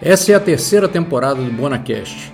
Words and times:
Essa 0.00 0.30
é 0.30 0.34
a 0.36 0.40
terceira 0.40 0.88
temporada 0.88 1.42
do 1.42 1.50
BonaCast. 1.50 2.32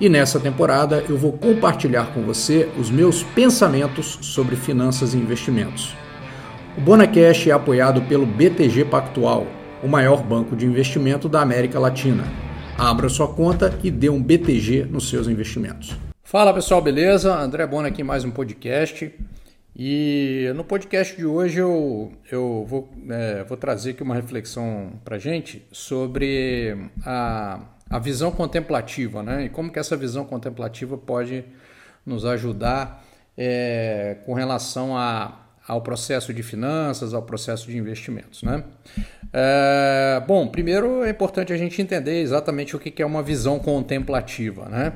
E 0.00 0.08
nessa 0.08 0.40
temporada 0.40 1.04
eu 1.10 1.18
vou 1.18 1.32
compartilhar 1.34 2.06
com 2.14 2.22
você 2.22 2.70
os 2.78 2.90
meus 2.90 3.22
pensamentos 3.22 4.18
sobre 4.22 4.56
finanças 4.56 5.12
e 5.12 5.18
investimentos. 5.18 5.94
O 6.76 6.80
BonaCast 6.80 7.50
é 7.50 7.52
apoiado 7.52 8.00
pelo 8.08 8.24
BTG 8.24 8.86
Pactual, 8.86 9.46
o 9.82 9.88
maior 9.88 10.22
banco 10.22 10.56
de 10.56 10.64
investimento 10.64 11.28
da 11.28 11.42
América 11.42 11.78
Latina. 11.78 12.24
Abra 12.78 13.10
sua 13.10 13.28
conta 13.28 13.78
e 13.84 13.90
dê 13.90 14.08
um 14.08 14.22
BTG 14.22 14.86
nos 14.90 15.10
seus 15.10 15.28
investimentos. 15.28 15.94
Fala 16.24 16.54
pessoal, 16.54 16.80
beleza? 16.80 17.36
André 17.36 17.66
Bona 17.66 17.88
aqui 17.88 18.02
mais 18.02 18.24
um 18.24 18.30
podcast. 18.30 19.12
E 19.74 20.52
no 20.54 20.64
podcast 20.64 21.16
de 21.16 21.24
hoje 21.24 21.58
eu, 21.58 22.12
eu 22.30 22.66
vou, 22.68 22.90
é, 23.08 23.42
vou 23.44 23.56
trazer 23.56 23.92
aqui 23.92 24.02
uma 24.02 24.14
reflexão 24.14 24.92
para 25.02 25.16
gente 25.16 25.66
sobre 25.72 26.76
a, 27.06 27.60
a 27.88 27.98
visão 27.98 28.30
contemplativa, 28.30 29.22
né? 29.22 29.46
E 29.46 29.48
como 29.48 29.72
que 29.72 29.78
essa 29.78 29.96
visão 29.96 30.26
contemplativa 30.26 30.98
pode 30.98 31.42
nos 32.04 32.26
ajudar 32.26 33.02
é, 33.36 34.18
com 34.26 34.34
relação 34.34 34.94
a, 34.94 35.40
ao 35.66 35.80
processo 35.80 36.34
de 36.34 36.42
finanças, 36.42 37.14
ao 37.14 37.22
processo 37.22 37.70
de 37.70 37.78
investimentos, 37.78 38.42
né? 38.42 38.64
É, 39.32 40.22
bom, 40.28 40.48
primeiro 40.48 41.02
é 41.02 41.08
importante 41.08 41.50
a 41.50 41.56
gente 41.56 41.80
entender 41.80 42.20
exatamente 42.20 42.76
o 42.76 42.78
que 42.78 43.00
é 43.02 43.06
uma 43.06 43.22
visão 43.22 43.58
contemplativa, 43.58 44.68
né? 44.68 44.92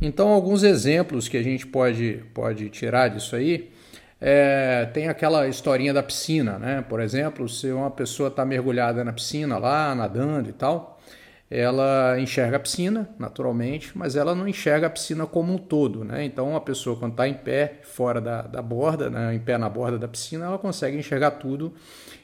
Então, 0.00 0.28
alguns 0.28 0.62
exemplos 0.62 1.28
que 1.28 1.36
a 1.36 1.42
gente 1.42 1.66
pode, 1.66 2.24
pode 2.32 2.70
tirar 2.70 3.08
disso 3.08 3.36
aí 3.36 3.73
é, 4.20 4.86
tem 4.92 5.08
aquela 5.08 5.46
historinha 5.48 5.92
da 5.92 6.02
piscina, 6.02 6.58
né? 6.58 6.84
Por 6.88 7.00
exemplo, 7.00 7.48
se 7.48 7.70
uma 7.70 7.90
pessoa 7.90 8.28
está 8.28 8.44
mergulhada 8.44 9.04
na 9.04 9.12
piscina 9.12 9.58
lá, 9.58 9.94
nadando 9.94 10.48
e 10.48 10.52
tal, 10.52 10.98
ela 11.50 12.18
enxerga 12.18 12.56
a 12.56 12.60
piscina, 12.60 13.08
naturalmente, 13.18 13.96
mas 13.96 14.16
ela 14.16 14.34
não 14.34 14.48
enxerga 14.48 14.86
a 14.86 14.90
piscina 14.90 15.26
como 15.26 15.52
um 15.52 15.58
todo, 15.58 16.04
né? 16.04 16.24
Então, 16.24 16.56
a 16.56 16.60
pessoa 16.60 16.96
quando 16.96 17.12
está 17.12 17.28
em 17.28 17.34
pé, 17.34 17.80
fora 17.82 18.20
da, 18.20 18.42
da 18.42 18.62
borda, 18.62 19.10
né? 19.10 19.34
em 19.34 19.38
pé 19.38 19.58
na 19.58 19.68
borda 19.68 19.98
da 19.98 20.08
piscina, 20.08 20.46
ela 20.46 20.58
consegue 20.58 20.96
enxergar 20.96 21.32
tudo 21.32 21.74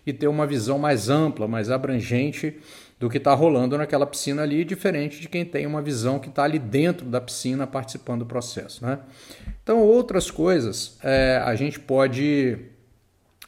e 0.07 0.13
ter 0.13 0.27
uma 0.27 0.47
visão 0.47 0.79
mais 0.79 1.09
ampla, 1.09 1.47
mais 1.47 1.71
abrangente 1.71 2.59
do 3.01 3.09
que 3.09 3.17
está 3.17 3.33
rolando 3.33 3.79
naquela 3.79 4.07
piscina 4.07 4.43
ali, 4.43 4.63
diferente 4.63 5.21
de 5.21 5.29
quem 5.29 5.43
tem 5.43 5.67
uma 5.67 5.81
visão 5.81 6.19
que 6.19 6.29
está 6.29 6.45
ali 6.45 6.59
dentro 6.59 7.07
da 7.07 7.19
piscina 7.19 7.67
participando 7.67 8.21
do 8.21 8.27
processo, 8.27 8.85
né? 8.85 8.99
Então, 9.63 9.81
outras 9.81 10.31
coisas 10.31 10.99
é, 11.03 11.43
a 11.43 11.55
gente 11.55 11.81
pode 11.81 12.59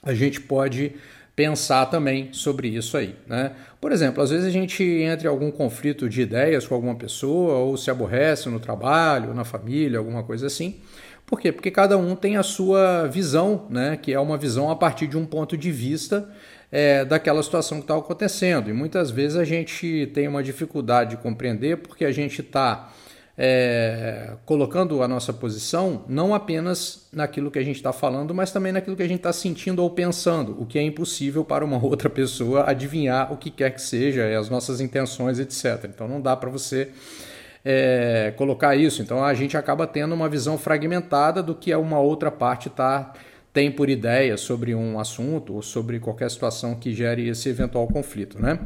a 0.02 0.14
gente 0.14 0.40
pode 0.40 0.94
pensar 1.36 1.86
também 1.86 2.32
sobre 2.32 2.68
isso 2.68 2.96
aí, 2.96 3.14
né? 3.26 3.52
Por 3.78 3.92
exemplo, 3.92 4.22
às 4.22 4.30
vezes 4.30 4.46
a 4.46 4.50
gente 4.50 4.82
entra 4.82 5.26
em 5.26 5.30
algum 5.30 5.50
conflito 5.50 6.08
de 6.08 6.22
ideias 6.22 6.66
com 6.66 6.74
alguma 6.74 6.94
pessoa 6.94 7.54
ou 7.54 7.76
se 7.76 7.90
aborrece 7.90 8.48
no 8.48 8.58
trabalho, 8.58 9.34
na 9.34 9.44
família, 9.44 9.98
alguma 9.98 10.22
coisa 10.22 10.46
assim. 10.46 10.80
Por 11.26 11.38
quê? 11.38 11.52
Porque 11.52 11.70
cada 11.70 11.96
um 11.98 12.16
tem 12.16 12.36
a 12.36 12.42
sua 12.42 13.06
visão, 13.06 13.66
né? 13.68 13.98
Que 14.00 14.14
é 14.14 14.20
uma 14.20 14.38
visão 14.38 14.70
a 14.70 14.76
partir 14.76 15.06
de 15.06 15.16
um 15.18 15.26
ponto 15.26 15.58
de 15.58 15.70
vista 15.70 16.28
é, 16.72 17.04
daquela 17.04 17.42
situação 17.42 17.78
que 17.78 17.84
está 17.84 17.96
acontecendo. 17.96 18.70
E 18.70 18.72
muitas 18.72 19.10
vezes 19.10 19.36
a 19.36 19.44
gente 19.44 20.10
tem 20.14 20.26
uma 20.26 20.42
dificuldade 20.42 21.10
de 21.10 21.16
compreender 21.18 21.76
porque 21.76 22.02
a 22.02 22.10
gente 22.10 22.40
está 22.40 22.90
é, 23.36 24.32
colocando 24.46 25.02
a 25.02 25.08
nossa 25.08 25.32
posição 25.32 26.04
não 26.08 26.34
apenas 26.34 27.08
naquilo 27.12 27.50
que 27.50 27.58
a 27.58 27.62
gente 27.62 27.76
está 27.76 27.92
falando, 27.92 28.34
mas 28.34 28.50
também 28.50 28.72
naquilo 28.72 28.96
que 28.96 29.02
a 29.02 29.08
gente 29.08 29.18
está 29.18 29.32
sentindo 29.32 29.82
ou 29.82 29.90
pensando, 29.90 30.60
o 30.60 30.64
que 30.64 30.78
é 30.78 30.82
impossível 30.82 31.44
para 31.44 31.64
uma 31.64 31.76
outra 31.84 32.08
pessoa 32.08 32.68
adivinhar 32.68 33.30
o 33.30 33.36
que 33.36 33.50
quer 33.50 33.70
que 33.70 33.82
seja, 33.82 34.38
as 34.38 34.48
nossas 34.48 34.80
intenções, 34.80 35.38
etc. 35.38 35.84
Então 35.84 36.08
não 36.08 36.20
dá 36.20 36.34
para 36.34 36.48
você 36.48 36.88
é, 37.62 38.32
colocar 38.36 38.74
isso. 38.76 39.02
Então 39.02 39.22
a 39.22 39.34
gente 39.34 39.58
acaba 39.58 39.86
tendo 39.86 40.14
uma 40.14 40.28
visão 40.28 40.56
fragmentada 40.56 41.42
do 41.42 41.54
que 41.54 41.74
uma 41.74 42.00
outra 42.00 42.30
parte 42.30 42.70
tá, 42.70 43.12
tem 43.52 43.70
por 43.70 43.90
ideia 43.90 44.36
sobre 44.36 44.74
um 44.74 44.98
assunto 44.98 45.54
ou 45.54 45.62
sobre 45.62 45.98
qualquer 46.00 46.30
situação 46.30 46.74
que 46.74 46.94
gere 46.94 47.28
esse 47.28 47.48
eventual 47.48 47.86
conflito, 47.86 48.40
né? 48.40 48.58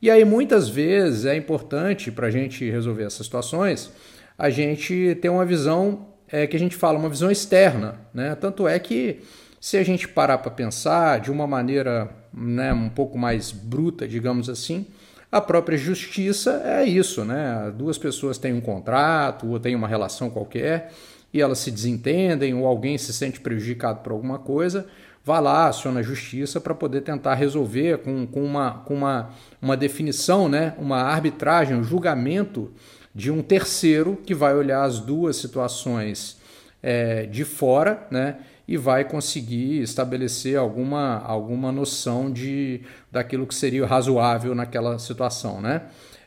E 0.00 0.10
aí, 0.10 0.24
muitas 0.24 0.68
vezes, 0.68 1.26
é 1.26 1.36
importante 1.36 2.10
para 2.10 2.26
a 2.26 2.30
gente 2.30 2.68
resolver 2.68 3.04
essas 3.04 3.26
situações 3.26 3.92
a 4.36 4.50
gente 4.50 5.16
ter 5.20 5.28
uma 5.28 5.44
visão 5.44 6.06
é, 6.28 6.46
que 6.46 6.56
a 6.56 6.58
gente 6.58 6.74
fala, 6.74 6.98
uma 6.98 7.08
visão 7.08 7.30
externa. 7.30 8.00
Né? 8.12 8.34
Tanto 8.34 8.66
é 8.66 8.78
que, 8.78 9.20
se 9.60 9.76
a 9.76 9.84
gente 9.84 10.08
parar 10.08 10.38
para 10.38 10.50
pensar 10.50 11.20
de 11.20 11.30
uma 11.30 11.46
maneira 11.46 12.10
né, 12.32 12.72
um 12.72 12.88
pouco 12.88 13.18
mais 13.18 13.52
bruta, 13.52 14.08
digamos 14.08 14.48
assim, 14.48 14.86
a 15.30 15.40
própria 15.40 15.78
justiça 15.78 16.60
é 16.64 16.84
isso, 16.84 17.24
né? 17.24 17.72
Duas 17.74 17.96
pessoas 17.96 18.36
têm 18.36 18.52
um 18.52 18.60
contrato 18.60 19.46
ou 19.48 19.60
têm 19.60 19.74
uma 19.74 19.88
relação 19.88 20.28
qualquer 20.28 20.92
e 21.32 21.40
elas 21.40 21.58
se 21.58 21.70
desentendem 21.70 22.54
ou 22.54 22.66
alguém 22.66 22.98
se 22.98 23.12
sente 23.12 23.40
prejudicado 23.40 24.00
por 24.00 24.12
alguma 24.12 24.38
coisa, 24.38 24.86
vá 25.24 25.40
lá, 25.40 25.68
aciona 25.68 26.00
a 26.00 26.02
justiça 26.02 26.60
para 26.60 26.74
poder 26.74 27.02
tentar 27.02 27.34
resolver 27.34 27.98
com, 27.98 28.26
com, 28.26 28.44
uma, 28.44 28.82
com 28.84 28.94
uma, 28.94 29.30
uma 29.60 29.76
definição, 29.76 30.48
né, 30.48 30.74
uma 30.78 31.02
arbitragem, 31.02 31.76
um 31.76 31.84
julgamento 31.84 32.72
de 33.14 33.30
um 33.30 33.42
terceiro 33.42 34.16
que 34.16 34.34
vai 34.34 34.54
olhar 34.54 34.82
as 34.84 34.98
duas 34.98 35.36
situações 35.36 36.40
é, 36.82 37.26
de 37.26 37.44
fora 37.44 38.06
né, 38.10 38.38
e 38.66 38.76
vai 38.76 39.04
conseguir 39.04 39.82
estabelecer 39.82 40.56
alguma, 40.56 41.18
alguma 41.18 41.70
noção 41.70 42.30
de, 42.30 42.80
daquilo 43.10 43.46
que 43.46 43.54
seria 43.54 43.86
razoável 43.86 44.54
naquela 44.54 44.98
situação. 44.98 45.60
Né? 45.60 45.82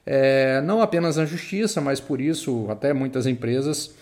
É, 0.06 0.62
não 0.62 0.82
apenas 0.82 1.18
na 1.18 1.26
justiça, 1.26 1.82
mas 1.82 2.00
por 2.00 2.22
isso 2.22 2.68
até 2.70 2.94
muitas 2.94 3.26
empresas 3.26 3.94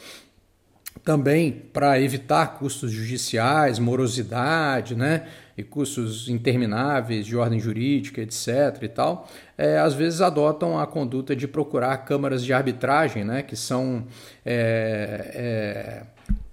também 1.03 1.51
para 1.51 1.99
evitar 1.99 2.57
custos 2.57 2.91
judiciais, 2.91 3.79
morosidade, 3.79 4.95
né, 4.95 5.27
e 5.57 5.63
custos 5.63 6.29
intermináveis 6.29 7.25
de 7.25 7.35
ordem 7.35 7.59
jurídica, 7.59 8.21
etc. 8.21 8.81
e 8.81 8.87
tal, 8.87 9.29
é, 9.57 9.77
às 9.77 9.93
vezes 9.93 10.21
adotam 10.21 10.79
a 10.79 10.87
conduta 10.87 11.35
de 11.35 11.47
procurar 11.47 11.97
câmaras 11.97 12.43
de 12.43 12.53
arbitragem, 12.53 13.23
né, 13.23 13.41
que 13.41 13.55
são 13.55 14.05
é, 14.45 16.03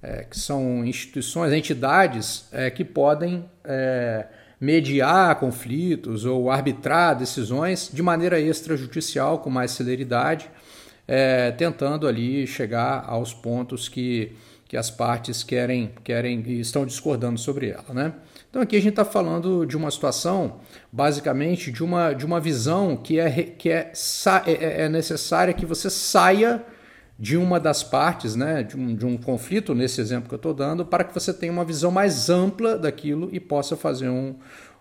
é, 0.03 0.11
é 0.21 0.25
que 0.25 0.39
são 0.39 0.85
instituições, 0.85 1.53
entidades 1.53 2.47
é, 2.53 2.71
que 2.71 2.85
podem 2.85 3.45
é, 3.65 4.27
mediar 4.61 5.37
conflitos 5.37 6.25
ou 6.25 6.51
arbitrar 6.51 7.17
decisões 7.17 7.91
de 7.93 8.03
maneira 8.03 8.39
extrajudicial 8.39 9.39
com 9.39 9.49
mais 9.49 9.71
celeridade 9.71 10.51
é, 11.13 11.51
tentando 11.51 12.07
ali 12.07 12.47
chegar 12.47 13.05
aos 13.05 13.35
pontos 13.35 13.89
que, 13.89 14.31
que 14.69 14.77
as 14.77 14.93
partes 14.93 15.43
querem, 15.43 15.91
querem 16.05 16.41
e 16.47 16.61
estão 16.61 16.87
discordando 16.87 17.37
sobre 17.37 17.71
ela. 17.71 17.93
Né? 17.93 18.13
Então 18.49 18.63
aqui 18.63 18.77
a 18.77 18.81
gente 18.81 18.91
está 18.91 19.05
falando 19.05 19.67
de 19.67 19.77
uma 19.77 19.91
situação, 19.91 20.61
basicamente, 20.93 21.73
de 21.73 21.83
uma, 21.83 22.13
de 22.13 22.25
uma 22.25 22.39
visão 22.39 22.97
que, 22.97 23.19
é, 23.19 23.43
que 23.43 23.71
é, 23.71 23.91
é, 24.47 24.53
é, 24.53 24.83
é 24.83 24.89
necessária 24.89 25.53
que 25.53 25.67
você 25.67 25.91
saia 25.91 26.65
de 27.19 27.37
uma 27.37 27.59
das 27.59 27.83
partes, 27.83 28.37
né, 28.37 28.63
de, 28.63 28.77
um, 28.77 28.95
de 28.95 29.05
um 29.05 29.17
conflito, 29.17 29.75
nesse 29.75 30.01
exemplo 30.01 30.29
que 30.29 30.35
eu 30.35 30.37
estou 30.37 30.55
dando, 30.55 30.87
para 30.87 31.03
que 31.03 31.13
você 31.13 31.35
tenha 31.35 31.53
uma 31.53 31.65
visão 31.65 31.91
mais 31.91 32.31
ampla 32.31 32.79
daquilo 32.79 33.29
e 33.33 33.41
possa 33.41 33.77
fazer 33.77 34.09
um, 34.09 34.37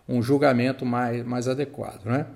um 0.08 0.22
julgamento 0.22 0.86
mais, 0.86 1.26
mais 1.26 1.48
adequado. 1.48 2.04
Né? 2.04 2.26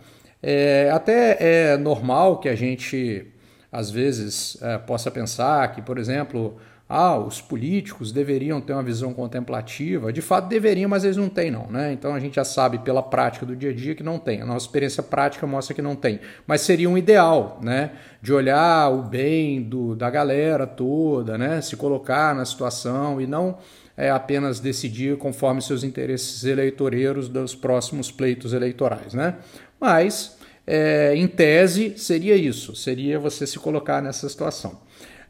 É, 0.42 0.90
até 0.92 1.36
é 1.38 1.76
normal 1.76 2.40
que 2.40 2.48
a 2.48 2.56
gente 2.56 3.32
às 3.74 3.90
vezes 3.90 4.56
é, 4.62 4.78
possa 4.78 5.10
pensar 5.10 5.72
que, 5.72 5.82
por 5.82 5.98
exemplo, 5.98 6.56
ah, 6.88 7.18
os 7.18 7.40
políticos 7.40 8.12
deveriam 8.12 8.60
ter 8.60 8.72
uma 8.72 8.84
visão 8.84 9.12
contemplativa. 9.12 10.12
De 10.12 10.22
fato, 10.22 10.48
deveriam, 10.48 10.88
mas 10.88 11.02
eles 11.02 11.16
não 11.16 11.28
têm, 11.28 11.50
não. 11.50 11.66
Né? 11.66 11.92
Então 11.92 12.14
a 12.14 12.20
gente 12.20 12.36
já 12.36 12.44
sabe 12.44 12.78
pela 12.78 13.02
prática 13.02 13.44
do 13.44 13.56
dia 13.56 13.70
a 13.70 13.74
dia 13.74 13.96
que 13.96 14.02
não 14.02 14.16
tem. 14.16 14.40
A 14.40 14.46
nossa 14.46 14.66
experiência 14.66 15.02
prática 15.02 15.44
mostra 15.44 15.74
que 15.74 15.82
não 15.82 15.96
tem. 15.96 16.20
Mas 16.46 16.60
seria 16.60 16.88
um 16.88 16.96
ideal, 16.96 17.58
né? 17.60 17.90
De 18.22 18.32
olhar 18.32 18.92
o 18.92 19.02
bem 19.02 19.60
do, 19.60 19.96
da 19.96 20.08
galera 20.08 20.68
toda, 20.68 21.36
né? 21.36 21.60
Se 21.60 21.74
colocar 21.74 22.32
na 22.32 22.44
situação 22.44 23.20
e 23.20 23.26
não 23.26 23.58
é, 23.96 24.10
apenas 24.10 24.60
decidir 24.60 25.18
conforme 25.18 25.60
seus 25.60 25.82
interesses 25.82 26.44
eleitoreiros 26.44 27.28
dos 27.28 27.56
próximos 27.56 28.12
pleitos 28.12 28.52
eleitorais, 28.52 29.14
né? 29.14 29.34
Mas 29.80 30.38
é, 30.66 31.14
em 31.14 31.26
tese, 31.26 31.94
seria 31.96 32.36
isso: 32.36 32.74
seria 32.74 33.18
você 33.18 33.46
se 33.46 33.58
colocar 33.58 34.02
nessa 34.02 34.28
situação. 34.28 34.80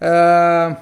É, 0.00 0.76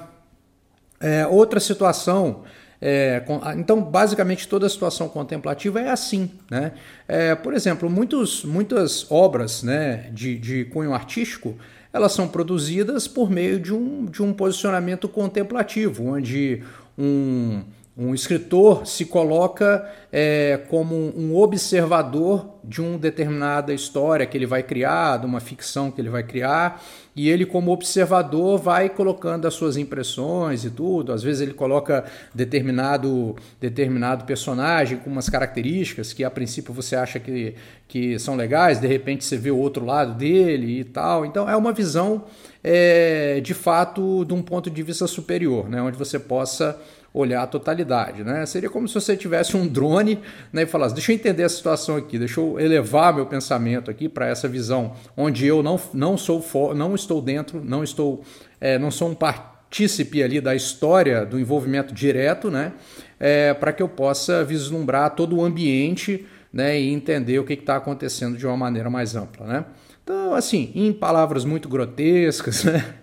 é, 0.99 1.27
outra 1.27 1.59
situação. 1.59 2.43
É, 2.85 3.23
então, 3.57 3.81
basicamente, 3.81 4.45
toda 4.45 4.65
a 4.65 4.69
situação 4.69 5.07
contemplativa 5.07 5.79
é 5.79 5.89
assim. 5.89 6.31
Né? 6.51 6.73
É, 7.07 7.33
por 7.33 7.53
exemplo, 7.53 7.89
muitos, 7.89 8.43
muitas 8.43 9.09
obras 9.09 9.63
né, 9.63 10.09
de, 10.11 10.37
de 10.37 10.65
cunho 10.65 10.93
artístico 10.93 11.57
elas 11.93 12.11
são 12.11 12.27
produzidas 12.27 13.07
por 13.07 13.29
meio 13.29 13.59
de 13.59 13.71
um, 13.71 14.05
de 14.05 14.23
um 14.23 14.33
posicionamento 14.33 15.07
contemplativo, 15.07 16.07
onde 16.07 16.63
um, 16.97 17.63
Um 17.95 18.15
escritor 18.15 18.87
se 18.87 19.05
coloca 19.05 19.87
é, 20.11 20.59
como 20.67 20.95
um 20.95 21.35
observador 21.35 22.49
de 22.63 22.81
uma 22.81 22.97
determinada 22.97 23.71
história 23.71 24.25
que 24.25 24.35
ele 24.35 24.47
vai 24.47 24.63
criar, 24.63 25.17
de 25.17 25.27
uma 25.27 25.39
ficção 25.39 25.91
que 25.91 26.01
ele 26.01 26.09
vai 26.09 26.23
criar, 26.23 26.83
e 27.15 27.29
ele, 27.29 27.45
como 27.45 27.71
observador, 27.71 28.57
vai 28.57 28.89
colocando 28.89 29.47
as 29.47 29.53
suas 29.53 29.77
impressões 29.77 30.65
e 30.65 30.71
tudo. 30.71 31.13
Às 31.13 31.21
vezes 31.21 31.41
ele 31.41 31.53
coloca 31.53 32.03
determinado, 32.33 33.35
determinado 33.61 34.25
personagem 34.25 34.97
com 34.97 35.11
umas 35.11 35.29
características 35.29 36.13
que 36.13 36.23
a 36.23 36.31
princípio 36.31 36.73
você 36.73 36.95
acha 36.95 37.19
que, 37.19 37.53
que 37.87 38.17
são 38.17 38.35
legais, 38.35 38.79
de 38.79 38.87
repente 38.87 39.23
você 39.23 39.37
vê 39.37 39.51
o 39.51 39.57
outro 39.57 39.85
lado 39.85 40.15
dele 40.15 40.79
e 40.79 40.83
tal. 40.83 41.27
Então 41.27 41.47
é 41.47 41.55
uma 41.55 41.71
visão 41.71 42.23
é, 42.63 43.39
de 43.41 43.53
fato 43.53 44.25
de 44.25 44.33
um 44.33 44.41
ponto 44.41 44.71
de 44.71 44.81
vista 44.81 45.05
superior, 45.05 45.69
né, 45.69 45.79
onde 45.79 45.97
você 45.97 46.17
possa 46.17 46.79
olhar 47.13 47.43
a 47.43 47.47
totalidade. 47.47 48.23
Né? 48.23 48.45
Seria 48.45 48.69
como 48.69 48.87
se 48.87 48.93
você 48.95 49.15
tivesse 49.15 49.55
um 49.55 49.67
drone 49.67 50.19
né, 50.51 50.63
e 50.63 50.65
falasse: 50.65 50.95
deixa 50.95 51.11
eu 51.11 51.15
entender 51.15 51.43
a 51.43 51.49
situação 51.49 51.95
aqui, 51.95 52.17
deixa 52.17 52.39
eu 52.39 52.59
elevar 52.59 53.13
meu 53.13 53.25
pensamento 53.25 53.91
aqui 53.91 54.09
para 54.09 54.27
essa 54.27 54.47
visão 54.47 54.93
onde 55.15 55.45
eu 55.45 55.61
não, 55.61 55.79
não 55.93 56.17
sou 56.17 56.43
não 56.75 56.95
estou 56.95 57.21
dentro, 57.21 57.63
não 57.63 57.83
estou, 57.83 58.23
é, 58.59 58.79
não 58.79 58.89
sou 58.89 59.09
um 59.09 59.15
partícipe 59.15 60.23
ali 60.23 60.41
da 60.41 60.55
história 60.55 61.25
do 61.25 61.39
envolvimento 61.39 61.93
direto, 61.93 62.49
né? 62.49 62.73
É, 63.19 63.53
para 63.53 63.71
que 63.71 63.81
eu 63.81 63.87
possa 63.87 64.43
vislumbrar 64.43 65.11
todo 65.11 65.37
o 65.37 65.43
ambiente 65.43 66.25
né, 66.53 66.79
e 66.79 66.93
entender 66.93 67.39
o 67.39 67.43
que 67.43 67.53
está 67.53 67.77
acontecendo 67.77 68.37
de 68.37 68.45
uma 68.45 68.55
maneira 68.55 68.89
mais 68.89 69.15
ampla. 69.15 69.47
Né? 69.47 69.65
Então, 70.03 70.33
assim, 70.35 70.69
em 70.75 70.91
palavras 70.91 71.45
muito 71.45 71.69
grotescas, 71.69 72.65
né? 72.65 72.95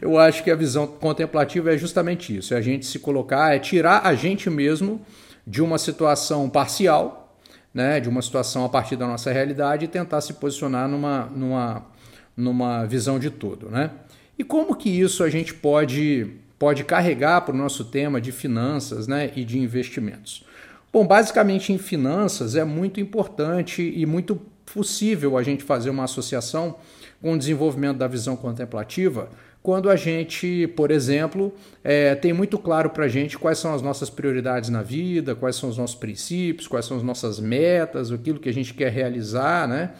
eu 0.00 0.18
acho 0.18 0.42
que 0.42 0.50
a 0.50 0.56
visão 0.56 0.84
contemplativa 0.86 1.72
é 1.72 1.78
justamente 1.78 2.36
isso: 2.36 2.52
é 2.52 2.56
a 2.56 2.60
gente 2.60 2.84
se 2.86 2.98
colocar, 2.98 3.54
é 3.54 3.58
tirar 3.58 4.04
a 4.04 4.14
gente 4.14 4.50
mesmo 4.50 5.00
de 5.46 5.62
uma 5.62 5.78
situação 5.78 6.50
parcial, 6.50 7.36
né? 7.72 8.00
de 8.00 8.08
uma 8.08 8.20
situação 8.20 8.64
a 8.64 8.68
partir 8.68 8.96
da 8.96 9.06
nossa 9.06 9.32
realidade 9.32 9.84
e 9.84 9.88
tentar 9.88 10.20
se 10.20 10.34
posicionar 10.34 10.88
numa, 10.88 11.26
numa, 11.26 11.86
numa 12.36 12.84
visão 12.84 13.18
de 13.18 13.30
todo. 13.30 13.70
Né? 13.70 13.90
E 14.36 14.42
como 14.42 14.74
que 14.74 14.90
isso 14.90 15.22
a 15.22 15.30
gente 15.30 15.54
pode, 15.54 16.32
pode 16.58 16.82
carregar 16.82 17.42
para 17.42 17.54
o 17.54 17.58
nosso 17.58 17.84
tema 17.84 18.20
de 18.20 18.32
finanças 18.32 19.06
né? 19.06 19.30
e 19.36 19.44
de 19.44 19.56
investimentos? 19.56 20.44
Bom, 20.92 21.06
basicamente 21.06 21.72
em 21.72 21.78
finanças 21.78 22.56
é 22.56 22.64
muito 22.64 22.98
importante 23.00 23.80
e 23.96 24.04
muito 24.04 24.40
possível 24.72 25.36
a 25.36 25.42
gente 25.42 25.62
fazer 25.62 25.90
uma 25.90 26.04
associação 26.04 26.76
com 27.20 27.34
o 27.34 27.38
desenvolvimento 27.38 27.98
da 27.98 28.06
visão 28.06 28.36
contemplativa 28.36 29.28
quando 29.62 29.90
a 29.90 29.96
gente, 29.96 30.66
por 30.68 30.90
exemplo, 30.90 31.52
é, 31.84 32.14
tem 32.14 32.32
muito 32.32 32.58
claro 32.58 32.88
para 32.90 33.04
a 33.04 33.08
gente 33.08 33.38
quais 33.38 33.58
são 33.58 33.74
as 33.74 33.82
nossas 33.82 34.08
prioridades 34.08 34.70
na 34.70 34.82
vida, 34.82 35.34
quais 35.34 35.56
são 35.56 35.68
os 35.68 35.76
nossos 35.76 35.96
princípios, 35.96 36.66
quais 36.66 36.86
são 36.86 36.96
as 36.96 37.02
nossas 37.02 37.38
metas, 37.38 38.10
aquilo 38.10 38.40
que 38.40 38.48
a 38.48 38.54
gente 38.54 38.72
quer 38.72 38.90
realizar 38.90 39.68
né, 39.68 39.90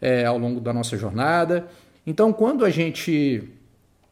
é, 0.00 0.24
ao 0.24 0.36
longo 0.36 0.60
da 0.60 0.72
nossa 0.72 0.96
jornada. 0.96 1.68
Então, 2.04 2.32
quando 2.32 2.64
a 2.64 2.70
gente 2.70 3.48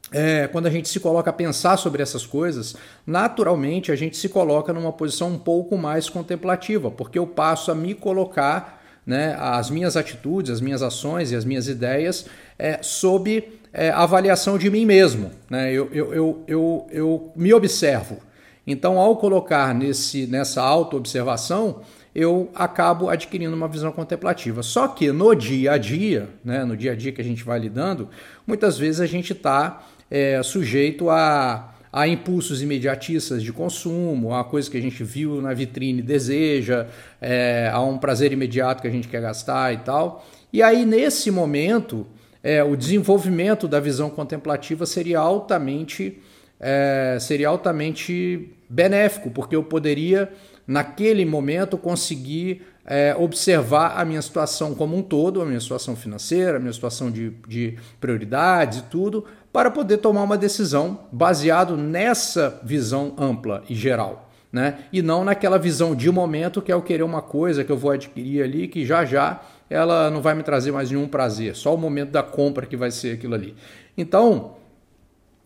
é, 0.09 0.47
quando 0.47 0.67
a 0.67 0.69
gente 0.69 0.87
se 0.87 0.99
coloca 0.99 1.31
a 1.31 1.33
pensar 1.33 1.75
sobre 1.75 2.01
essas 2.01 2.25
coisas, 2.25 2.75
naturalmente 3.05 3.91
a 3.91 3.95
gente 3.95 4.15
se 4.15 4.29
coloca 4.29 4.71
numa 4.71 4.93
posição 4.93 5.29
um 5.29 5.39
pouco 5.39 5.77
mais 5.77 6.07
contemplativa, 6.07 6.89
porque 6.89 7.19
eu 7.19 7.27
passo 7.27 7.71
a 7.71 7.75
me 7.75 7.93
colocar 7.93 8.82
né, 9.05 9.35
as 9.39 9.69
minhas 9.69 9.97
atitudes, 9.97 10.51
as 10.51 10.61
minhas 10.61 10.81
ações 10.81 11.31
e 11.31 11.35
as 11.35 11.45
minhas 11.45 11.67
ideias 11.67 12.25
é, 12.57 12.79
sob 12.81 13.43
é, 13.73 13.89
avaliação 13.89 14.57
de 14.57 14.69
mim 14.69 14.85
mesmo. 14.85 15.31
Né? 15.49 15.71
Eu, 15.71 15.89
eu, 15.91 16.13
eu, 16.13 16.43
eu, 16.47 16.87
eu 16.91 17.31
me 17.35 17.53
observo. 17.53 18.17
Então, 18.65 18.97
ao 18.97 19.17
colocar 19.17 19.73
nesse, 19.73 20.25
nessa 20.25 20.61
auto-observação, 20.61 21.81
eu 22.15 22.49
acabo 22.55 23.09
adquirindo 23.09 23.55
uma 23.55 23.67
visão 23.67 23.91
contemplativa. 23.91 24.63
Só 24.63 24.87
que 24.87 25.11
no 25.11 25.33
dia 25.35 25.73
a 25.73 25.77
dia, 25.77 26.29
né, 26.45 26.63
no 26.63 26.77
dia 26.77 26.93
a 26.93 26.95
dia 26.95 27.11
que 27.11 27.19
a 27.19 27.23
gente 27.23 27.43
vai 27.43 27.59
lidando, 27.59 28.07
muitas 28.47 28.77
vezes 28.77 29.01
a 29.01 29.05
gente 29.05 29.33
está 29.33 29.83
é, 30.09 30.41
sujeito 30.43 31.09
a 31.09 31.72
a 31.93 32.07
impulsos 32.07 32.63
imediatistas 32.63 33.43
de 33.43 33.53
consumo, 33.53 34.33
a 34.33 34.43
coisa 34.43 34.69
que 34.69 34.75
a 34.75 34.81
gente 34.81 35.03
viu 35.03 35.39
na 35.39 35.53
vitrine 35.53 36.01
deseja, 36.01 36.87
é, 37.21 37.71
um 37.77 37.99
prazer 37.99 38.31
imediato 38.31 38.81
que 38.81 38.87
a 38.87 38.91
gente 38.91 39.07
quer 39.07 39.21
gastar 39.21 39.71
e 39.71 39.77
tal. 39.77 40.25
E 40.51 40.63
aí, 40.63 40.85
nesse 40.85 41.29
momento, 41.29 42.07
é, 42.41 42.63
o 42.63 42.75
desenvolvimento 42.75 43.67
da 43.67 43.79
visão 43.79 44.09
contemplativa 44.09 44.87
seria 44.87 45.19
altamente, 45.19 46.19
é, 46.59 47.17
seria 47.21 47.49
altamente 47.49 48.51
benéfico, 48.67 49.29
porque 49.29 49.55
eu 49.55 49.63
poderia, 49.63 50.31
naquele 50.65 51.23
momento, 51.25 51.77
conseguir 51.77 52.63
é, 52.85 53.15
observar 53.17 53.99
a 53.99 54.05
minha 54.05 54.21
situação 54.21 54.75
como 54.75 54.95
um 54.95 55.01
todo, 55.01 55.41
a 55.41 55.45
minha 55.45 55.59
situação 55.59 55.95
financeira, 55.95 56.57
a 56.57 56.59
minha 56.59 56.73
situação 56.73 57.09
de, 57.09 57.31
de 57.47 57.77
prioridades 57.99 58.79
e 58.79 58.83
tudo, 58.83 59.25
para 59.51 59.71
poder 59.71 59.97
tomar 59.97 60.23
uma 60.23 60.37
decisão 60.37 60.99
baseado 61.11 61.77
nessa 61.77 62.59
visão 62.63 63.13
ampla 63.17 63.63
e 63.69 63.75
geral. 63.75 64.29
Né? 64.51 64.79
E 64.91 65.01
não 65.01 65.23
naquela 65.23 65.57
visão 65.57 65.95
de 65.95 66.11
momento 66.11 66.61
que 66.61 66.71
é 66.71 66.75
eu 66.75 66.81
querer 66.81 67.03
uma 67.03 67.21
coisa 67.21 67.63
que 67.63 67.71
eu 67.71 67.77
vou 67.77 67.91
adquirir 67.91 68.43
ali, 68.43 68.67
que 68.67 68.85
já 68.85 69.03
já 69.03 69.41
ela 69.69 70.11
não 70.11 70.21
vai 70.21 70.35
me 70.35 70.43
trazer 70.43 70.71
mais 70.71 70.91
nenhum 70.91 71.07
prazer, 71.07 71.55
só 71.55 71.73
o 71.73 71.77
momento 71.77 72.11
da 72.11 72.21
compra 72.21 72.67
que 72.67 72.77
vai 72.77 72.91
ser 72.91 73.15
aquilo 73.15 73.33
ali. 73.33 73.55
Então, 73.97 74.55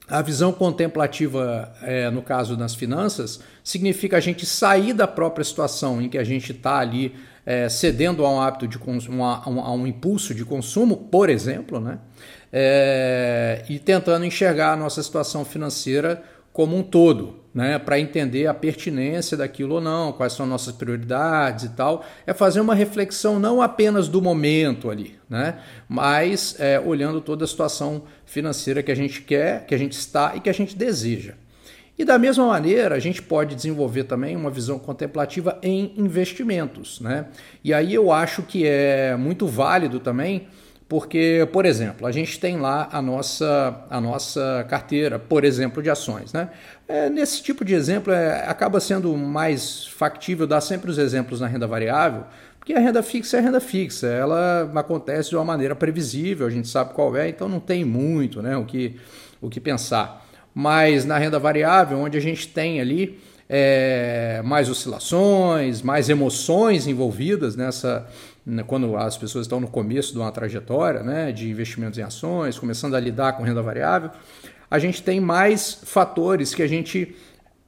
a 0.10 0.22
visão 0.22 0.54
contemplativa, 0.54 1.74
é, 1.82 2.10
no 2.10 2.22
caso 2.22 2.56
das 2.56 2.74
finanças, 2.74 3.42
significa 3.64 4.18
a 4.18 4.20
gente 4.20 4.46
sair 4.46 4.94
da 4.94 5.08
própria 5.08 5.44
situação 5.44 6.02
em 6.02 6.08
que 6.08 6.18
a 6.18 6.24
gente 6.24 6.54
está 6.54 6.78
ali 6.78 7.14
é, 7.46 7.68
cedendo 7.68 8.26
a 8.26 8.30
um 8.30 8.42
hábito 8.42 8.68
de 8.68 8.78
consumo, 8.78 9.24
a, 9.24 9.48
um, 9.48 9.60
a 9.60 9.72
um 9.74 9.86
impulso 9.86 10.34
de 10.34 10.46
consumo, 10.46 10.96
por 10.96 11.30
exemplo, 11.30 11.80
né? 11.80 12.00
É, 12.52 13.66
e 13.68 13.78
tentando 13.78 14.26
enxergar 14.26 14.74
a 14.74 14.76
nossa 14.78 15.04
situação 15.04 15.44
financeira 15.44 16.24
como 16.58 16.76
um 16.76 16.82
todo, 16.82 17.36
né, 17.54 17.78
para 17.78 18.00
entender 18.00 18.48
a 18.48 18.54
pertinência 18.54 19.38
daquilo 19.38 19.76
ou 19.76 19.82
não, 19.82 20.12
quais 20.12 20.34
são 20.34 20.44
nossas 20.44 20.74
prioridades 20.74 21.66
e 21.66 21.70
tal, 21.70 22.04
é 22.26 22.34
fazer 22.34 22.60
uma 22.62 22.74
reflexão 22.74 23.40
não 23.40 23.62
apenas 23.62 24.08
do 24.08 24.24
momento 24.24 24.90
ali, 24.90 25.20
né, 25.30 25.60
mas 25.88 26.56
é, 26.58 26.80
olhando 26.80 27.22
toda 27.22 27.46
a 27.46 27.48
situação 27.48 28.06
financeira 28.26 28.82
que 28.82 28.92
a 28.92 28.96
gente 28.96 29.22
quer, 29.22 29.68
que 29.68 29.76
a 29.76 29.78
gente 29.78 29.92
está 29.92 30.36
e 30.36 30.40
que 30.40 30.50
a 30.50 30.54
gente 30.54 30.76
deseja. 30.76 31.36
E 31.96 32.04
da 32.04 32.18
mesma 32.18 32.48
maneira, 32.48 32.96
a 32.96 33.00
gente 33.00 33.22
pode 33.22 33.54
desenvolver 33.54 34.06
também 34.06 34.36
uma 34.36 34.50
visão 34.50 34.80
contemplativa 34.80 35.60
em 35.62 35.94
investimentos, 35.96 37.00
né? 37.02 37.28
E 37.64 37.72
aí 37.72 37.94
eu 37.94 38.12
acho 38.12 38.42
que 38.42 38.66
é 38.66 39.16
muito 39.16 39.46
válido 39.46 40.00
também 40.00 40.48
porque, 40.90 41.48
por 41.52 41.66
exemplo, 41.66 42.08
a 42.08 42.12
gente 42.12 42.40
tem 42.40 42.58
lá 42.58 42.88
a 42.92 43.02
nossa, 43.02 43.86
a 43.90 44.00
nossa 44.00 44.66
carteira, 44.70 45.20
por 45.20 45.44
exemplo, 45.44 45.84
de 45.84 45.90
ações. 45.90 46.32
Né? 46.32 46.50
É, 46.88 47.10
nesse 47.10 47.44
tipo 47.44 47.66
de 47.66 47.74
exemplo, 47.74 48.14
é, 48.14 48.48
acaba 48.48 48.80
sendo 48.80 49.16
mais 49.18 49.86
factível 49.86 50.48
dar 50.48 50.62
sempre 50.62 50.90
os 50.90 50.98
exemplos 50.98 51.42
na 51.42 51.48
renda 51.48 51.68
variável, 51.68 52.24
porque 52.58 52.74
a 52.74 52.80
renda 52.80 53.04
fixa 53.04 53.38
é 53.38 53.42
renda 53.42 53.60
fixa, 53.60 54.08
ela 54.08 54.72
acontece 54.76 55.30
de 55.30 55.36
uma 55.36 55.44
maneira 55.44 55.76
previsível, 55.76 56.48
a 56.48 56.50
gente 56.50 56.70
sabe 56.70 56.94
qual 56.94 57.16
é, 57.18 57.28
então 57.28 57.50
não 57.50 57.60
tem 57.60 57.84
muito 57.84 58.42
né, 58.42 58.56
o, 58.56 58.64
que, 58.64 58.96
o 59.42 59.50
que 59.50 59.60
pensar. 59.60 60.26
Mas 60.54 61.04
na 61.04 61.18
renda 61.18 61.38
variável, 61.38 62.00
onde 62.00 62.18
a 62.18 62.22
gente 62.22 62.48
tem 62.48 62.80
ali 62.80 63.20
é, 63.50 64.42
mais 64.44 64.70
oscilações, 64.70 65.82
mais 65.82 66.10
emoções 66.10 66.88
envolvidas 66.88 67.56
nessa, 67.56 68.08
quando 68.66 68.96
as 68.96 69.18
pessoas 69.18 69.46
estão 69.46 69.60
no 69.60 69.68
começo 69.68 70.14
de 70.14 70.20
uma 70.20 70.32
trajetória 70.32 71.04
né, 71.04 71.32
de 71.32 71.50
investimentos 71.50 72.00
em 72.00 72.02
ações, 72.02 72.58
começando 72.58 72.96
a 72.96 73.00
lidar 73.00 73.34
com 73.34 73.44
renda 73.44 73.62
variável, 73.62 74.10
a 74.72 74.80
gente 74.80 75.04
tem 75.04 75.20
mais 75.20 75.82
fatores 75.84 76.54
que 76.54 76.64
a 76.64 76.68
gente 76.68 77.16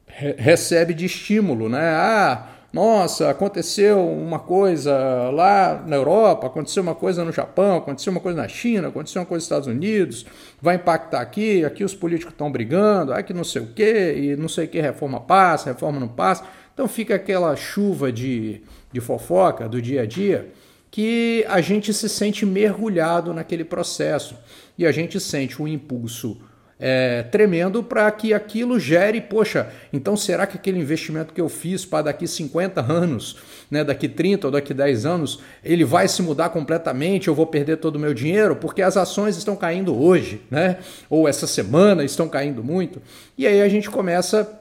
re 0.06 0.34
recebe 0.38 0.94
de 0.94 1.04
estímulo. 1.04 1.68
Né? 1.68 1.90
Ah, 1.90 2.46
nossa, 2.72 3.28
aconteceu 3.28 4.00
uma 4.08 4.38
coisa 4.38 4.94
lá 5.30 5.82
na 5.86 5.96
Europa, 5.96 6.46
aconteceu 6.46 6.82
uma 6.82 6.94
coisa 6.94 7.24
no 7.24 7.32
Japão, 7.32 7.76
aconteceu 7.76 8.10
uma 8.10 8.20
coisa 8.20 8.40
na 8.40 8.48
China, 8.48 8.88
aconteceu 8.88 9.20
uma 9.20 9.26
coisa 9.26 9.40
nos 9.40 9.44
Estados 9.44 9.68
Unidos, 9.68 10.24
vai 10.62 10.76
impactar 10.76 11.20
aqui, 11.20 11.64
aqui 11.64 11.84
os 11.84 11.94
políticos 11.94 12.32
estão 12.32 12.50
brigando, 12.50 13.12
aqui 13.12 13.34
não 13.34 13.44
sei 13.44 13.62
o 13.62 13.66
quê, 13.66 14.14
e 14.16 14.36
não 14.36 14.48
sei 14.48 14.64
o 14.64 14.68
que, 14.68 14.80
reforma 14.80 15.20
passa, 15.20 15.70
reforma 15.70 16.00
não 16.00 16.08
passa. 16.08 16.44
Então 16.72 16.88
fica 16.88 17.16
aquela 17.16 17.54
chuva 17.56 18.10
de, 18.12 18.62
de 18.92 19.00
fofoca 19.00 19.68
do 19.68 19.82
dia 19.82 20.02
a 20.02 20.06
dia 20.06 20.50
que 20.90 21.44
a 21.48 21.60
gente 21.60 21.92
se 21.94 22.08
sente 22.08 22.44
mergulhado 22.44 23.32
naquele 23.32 23.64
processo 23.64 24.36
e 24.76 24.86
a 24.86 24.92
gente 24.92 25.20
sente 25.20 25.62
um 25.62 25.68
impulso 25.68 26.40
é, 26.80 27.24
tremendo 27.24 27.82
para 27.82 28.10
que 28.10 28.32
aquilo 28.32 28.80
gere, 28.80 29.20
poxa, 29.20 29.68
então 29.92 30.16
será 30.16 30.46
que 30.46 30.56
aquele 30.56 30.78
investimento 30.78 31.34
que 31.34 31.40
eu 31.40 31.48
fiz 31.48 31.84
para 31.84 32.04
daqui 32.04 32.26
50 32.26 32.80
anos, 32.80 33.36
né, 33.70 33.84
daqui 33.84 34.08
30 34.08 34.46
ou 34.46 34.50
daqui 34.50 34.72
10 34.72 35.04
anos, 35.04 35.40
ele 35.62 35.84
vai 35.84 36.08
se 36.08 36.22
mudar 36.22 36.48
completamente, 36.48 37.28
eu 37.28 37.34
vou 37.34 37.46
perder 37.46 37.76
todo 37.76 37.96
o 37.96 37.98
meu 37.98 38.14
dinheiro? 38.14 38.56
Porque 38.56 38.80
as 38.80 38.96
ações 38.96 39.36
estão 39.36 39.54
caindo 39.54 39.94
hoje, 39.94 40.40
né? 40.50 40.78
ou 41.10 41.28
essa 41.28 41.46
semana 41.46 42.02
estão 42.02 42.26
caindo 42.26 42.64
muito, 42.64 43.02
e 43.36 43.46
aí 43.46 43.60
a 43.60 43.68
gente 43.68 43.90
começa 43.90 44.58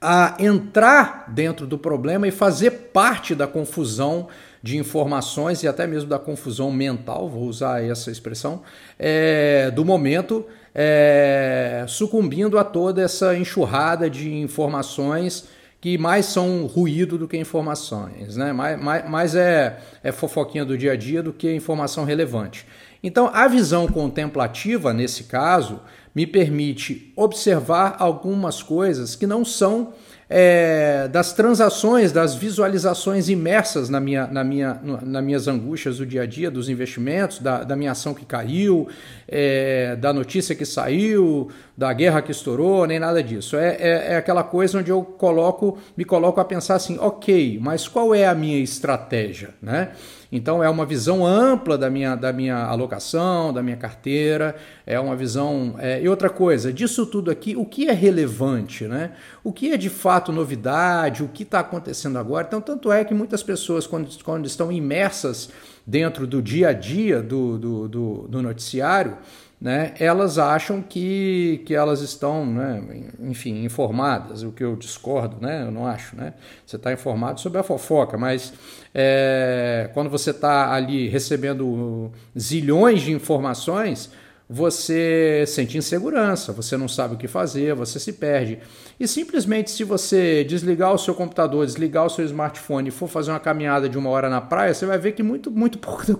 a 0.00 0.36
entrar 0.38 1.32
dentro 1.32 1.66
do 1.66 1.78
problema 1.78 2.28
e 2.28 2.30
fazer 2.30 2.70
parte 2.92 3.34
da 3.34 3.46
confusão 3.46 4.28
de 4.64 4.78
informações 4.78 5.62
e 5.62 5.68
até 5.68 5.86
mesmo 5.86 6.08
da 6.08 6.18
confusão 6.18 6.72
mental, 6.72 7.28
vou 7.28 7.42
usar 7.42 7.84
essa 7.84 8.10
expressão, 8.10 8.62
é, 8.98 9.70
do 9.70 9.84
momento, 9.84 10.42
é, 10.74 11.84
sucumbindo 11.86 12.58
a 12.58 12.64
toda 12.64 13.02
essa 13.02 13.36
enxurrada 13.36 14.08
de 14.08 14.32
informações 14.32 15.46
que 15.82 15.98
mais 15.98 16.24
são 16.24 16.64
ruído 16.64 17.18
do 17.18 17.28
que 17.28 17.36
informações, 17.36 18.38
né? 18.38 18.54
mais, 18.54 18.82
mais, 18.82 19.10
mais 19.10 19.34
é, 19.34 19.80
é 20.02 20.10
fofoquinha 20.10 20.64
do 20.64 20.78
dia 20.78 20.92
a 20.92 20.96
dia 20.96 21.22
do 21.22 21.30
que 21.30 21.54
informação 21.54 22.06
relevante. 22.06 22.66
Então, 23.02 23.30
a 23.34 23.46
visão 23.46 23.86
contemplativa, 23.86 24.94
nesse 24.94 25.24
caso, 25.24 25.82
me 26.14 26.26
permite 26.26 27.12
observar 27.14 27.96
algumas 27.98 28.62
coisas 28.62 29.14
que 29.14 29.26
não 29.26 29.44
são 29.44 29.92
é, 30.36 31.06
das 31.06 31.32
transações, 31.32 32.10
das 32.10 32.34
visualizações 32.34 33.28
imersas 33.28 33.88
na 33.88 34.00
minha, 34.00 34.26
na 34.26 34.42
minha, 34.42 34.80
nas 34.82 35.22
minhas 35.22 35.46
angústias 35.46 35.98
do 35.98 36.04
dia 36.04 36.22
a 36.22 36.26
dia, 36.26 36.50
dos 36.50 36.68
investimentos, 36.68 37.38
da, 37.38 37.62
da 37.62 37.76
minha 37.76 37.92
ação 37.92 38.12
que 38.12 38.24
caiu, 38.24 38.88
é, 39.28 39.94
da 39.94 40.12
notícia 40.12 40.52
que 40.56 40.66
saiu, 40.66 41.50
da 41.76 41.92
guerra 41.92 42.20
que 42.20 42.32
estourou, 42.32 42.84
nem 42.84 42.98
nada 42.98 43.22
disso. 43.22 43.56
É, 43.56 43.76
é, 43.76 44.12
é, 44.12 44.16
aquela 44.16 44.42
coisa 44.42 44.80
onde 44.80 44.90
eu 44.90 45.04
coloco, 45.04 45.78
me 45.96 46.04
coloco 46.04 46.40
a 46.40 46.44
pensar 46.44 46.74
assim, 46.74 46.98
ok, 46.98 47.60
mas 47.62 47.86
qual 47.86 48.12
é 48.12 48.26
a 48.26 48.34
minha 48.34 48.58
estratégia, 48.58 49.50
né? 49.62 49.92
Então 50.34 50.64
é 50.64 50.68
uma 50.68 50.84
visão 50.84 51.24
ampla 51.24 51.78
da 51.78 51.88
minha, 51.88 52.16
da 52.16 52.32
minha 52.32 52.56
alocação, 52.56 53.52
da 53.52 53.62
minha 53.62 53.76
carteira, 53.76 54.56
é 54.84 54.98
uma 54.98 55.14
visão. 55.14 55.76
É, 55.78 56.02
e 56.02 56.08
outra 56.08 56.28
coisa, 56.28 56.72
disso 56.72 57.06
tudo 57.06 57.30
aqui, 57.30 57.54
o 57.54 57.64
que 57.64 57.88
é 57.88 57.92
relevante, 57.92 58.84
né? 58.88 59.12
O 59.44 59.52
que 59.52 59.70
é 59.70 59.76
de 59.76 59.88
fato 59.88 60.23
novidade, 60.32 61.22
o 61.22 61.28
que 61.28 61.42
está 61.42 61.60
acontecendo 61.60 62.18
agora. 62.18 62.46
Então, 62.46 62.60
tanto 62.60 62.90
é 62.90 63.04
que 63.04 63.14
muitas 63.14 63.42
pessoas, 63.42 63.86
quando, 63.86 64.08
quando 64.22 64.46
estão 64.46 64.70
imersas 64.70 65.50
dentro 65.86 66.26
do 66.26 66.40
dia 66.40 66.68
a 66.68 66.72
dia 66.72 67.22
do, 67.22 67.58
do, 67.58 67.88
do, 67.88 68.28
do 68.28 68.42
noticiário, 68.42 69.16
né, 69.60 69.94
elas 69.98 70.38
acham 70.38 70.82
que, 70.82 71.62
que 71.64 71.74
elas 71.74 72.00
estão, 72.00 72.44
né, 72.44 72.82
enfim, 73.20 73.64
informadas, 73.64 74.42
o 74.42 74.52
que 74.52 74.62
eu 74.62 74.76
discordo, 74.76 75.38
né, 75.40 75.62
eu 75.62 75.70
não 75.70 75.86
acho. 75.86 76.14
Né? 76.16 76.34
Você 76.66 76.76
está 76.76 76.92
informado 76.92 77.40
sobre 77.40 77.58
a 77.58 77.62
fofoca, 77.62 78.18
mas 78.18 78.52
é, 78.94 79.88
quando 79.94 80.10
você 80.10 80.30
está 80.30 80.72
ali 80.72 81.08
recebendo 81.08 82.12
zilhões 82.38 83.00
de 83.02 83.12
informações, 83.12 84.10
você 84.48 85.44
sente 85.46 85.78
insegurança, 85.78 86.52
você 86.52 86.76
não 86.76 86.86
sabe 86.86 87.14
o 87.14 87.16
que 87.18 87.26
fazer, 87.26 87.74
você 87.74 87.98
se 87.98 88.12
perde. 88.12 88.58
E 89.00 89.08
simplesmente 89.08 89.70
se 89.70 89.84
você 89.84 90.44
desligar 90.44 90.92
o 90.92 90.98
seu 90.98 91.14
computador, 91.14 91.64
desligar 91.64 92.04
o 92.04 92.10
seu 92.10 92.24
smartphone 92.26 92.88
e 92.88 92.92
for 92.92 93.08
fazer 93.08 93.30
uma 93.30 93.40
caminhada 93.40 93.88
de 93.88 93.96
uma 93.96 94.10
hora 94.10 94.28
na 94.28 94.42
praia, 94.42 94.74
você 94.74 94.84
vai 94.84 94.98
ver 94.98 95.12
que 95.12 95.22
muito, 95.22 95.50
muito 95.50 95.78
pouca 95.80 96.14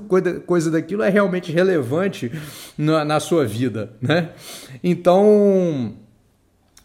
coisa 0.46 0.70
daquilo 0.70 1.02
é 1.02 1.10
realmente 1.10 1.52
relevante 1.52 2.32
na, 2.78 3.04
na 3.04 3.20
sua 3.20 3.44
vida, 3.44 3.92
né? 4.00 4.30
Então, 4.82 5.94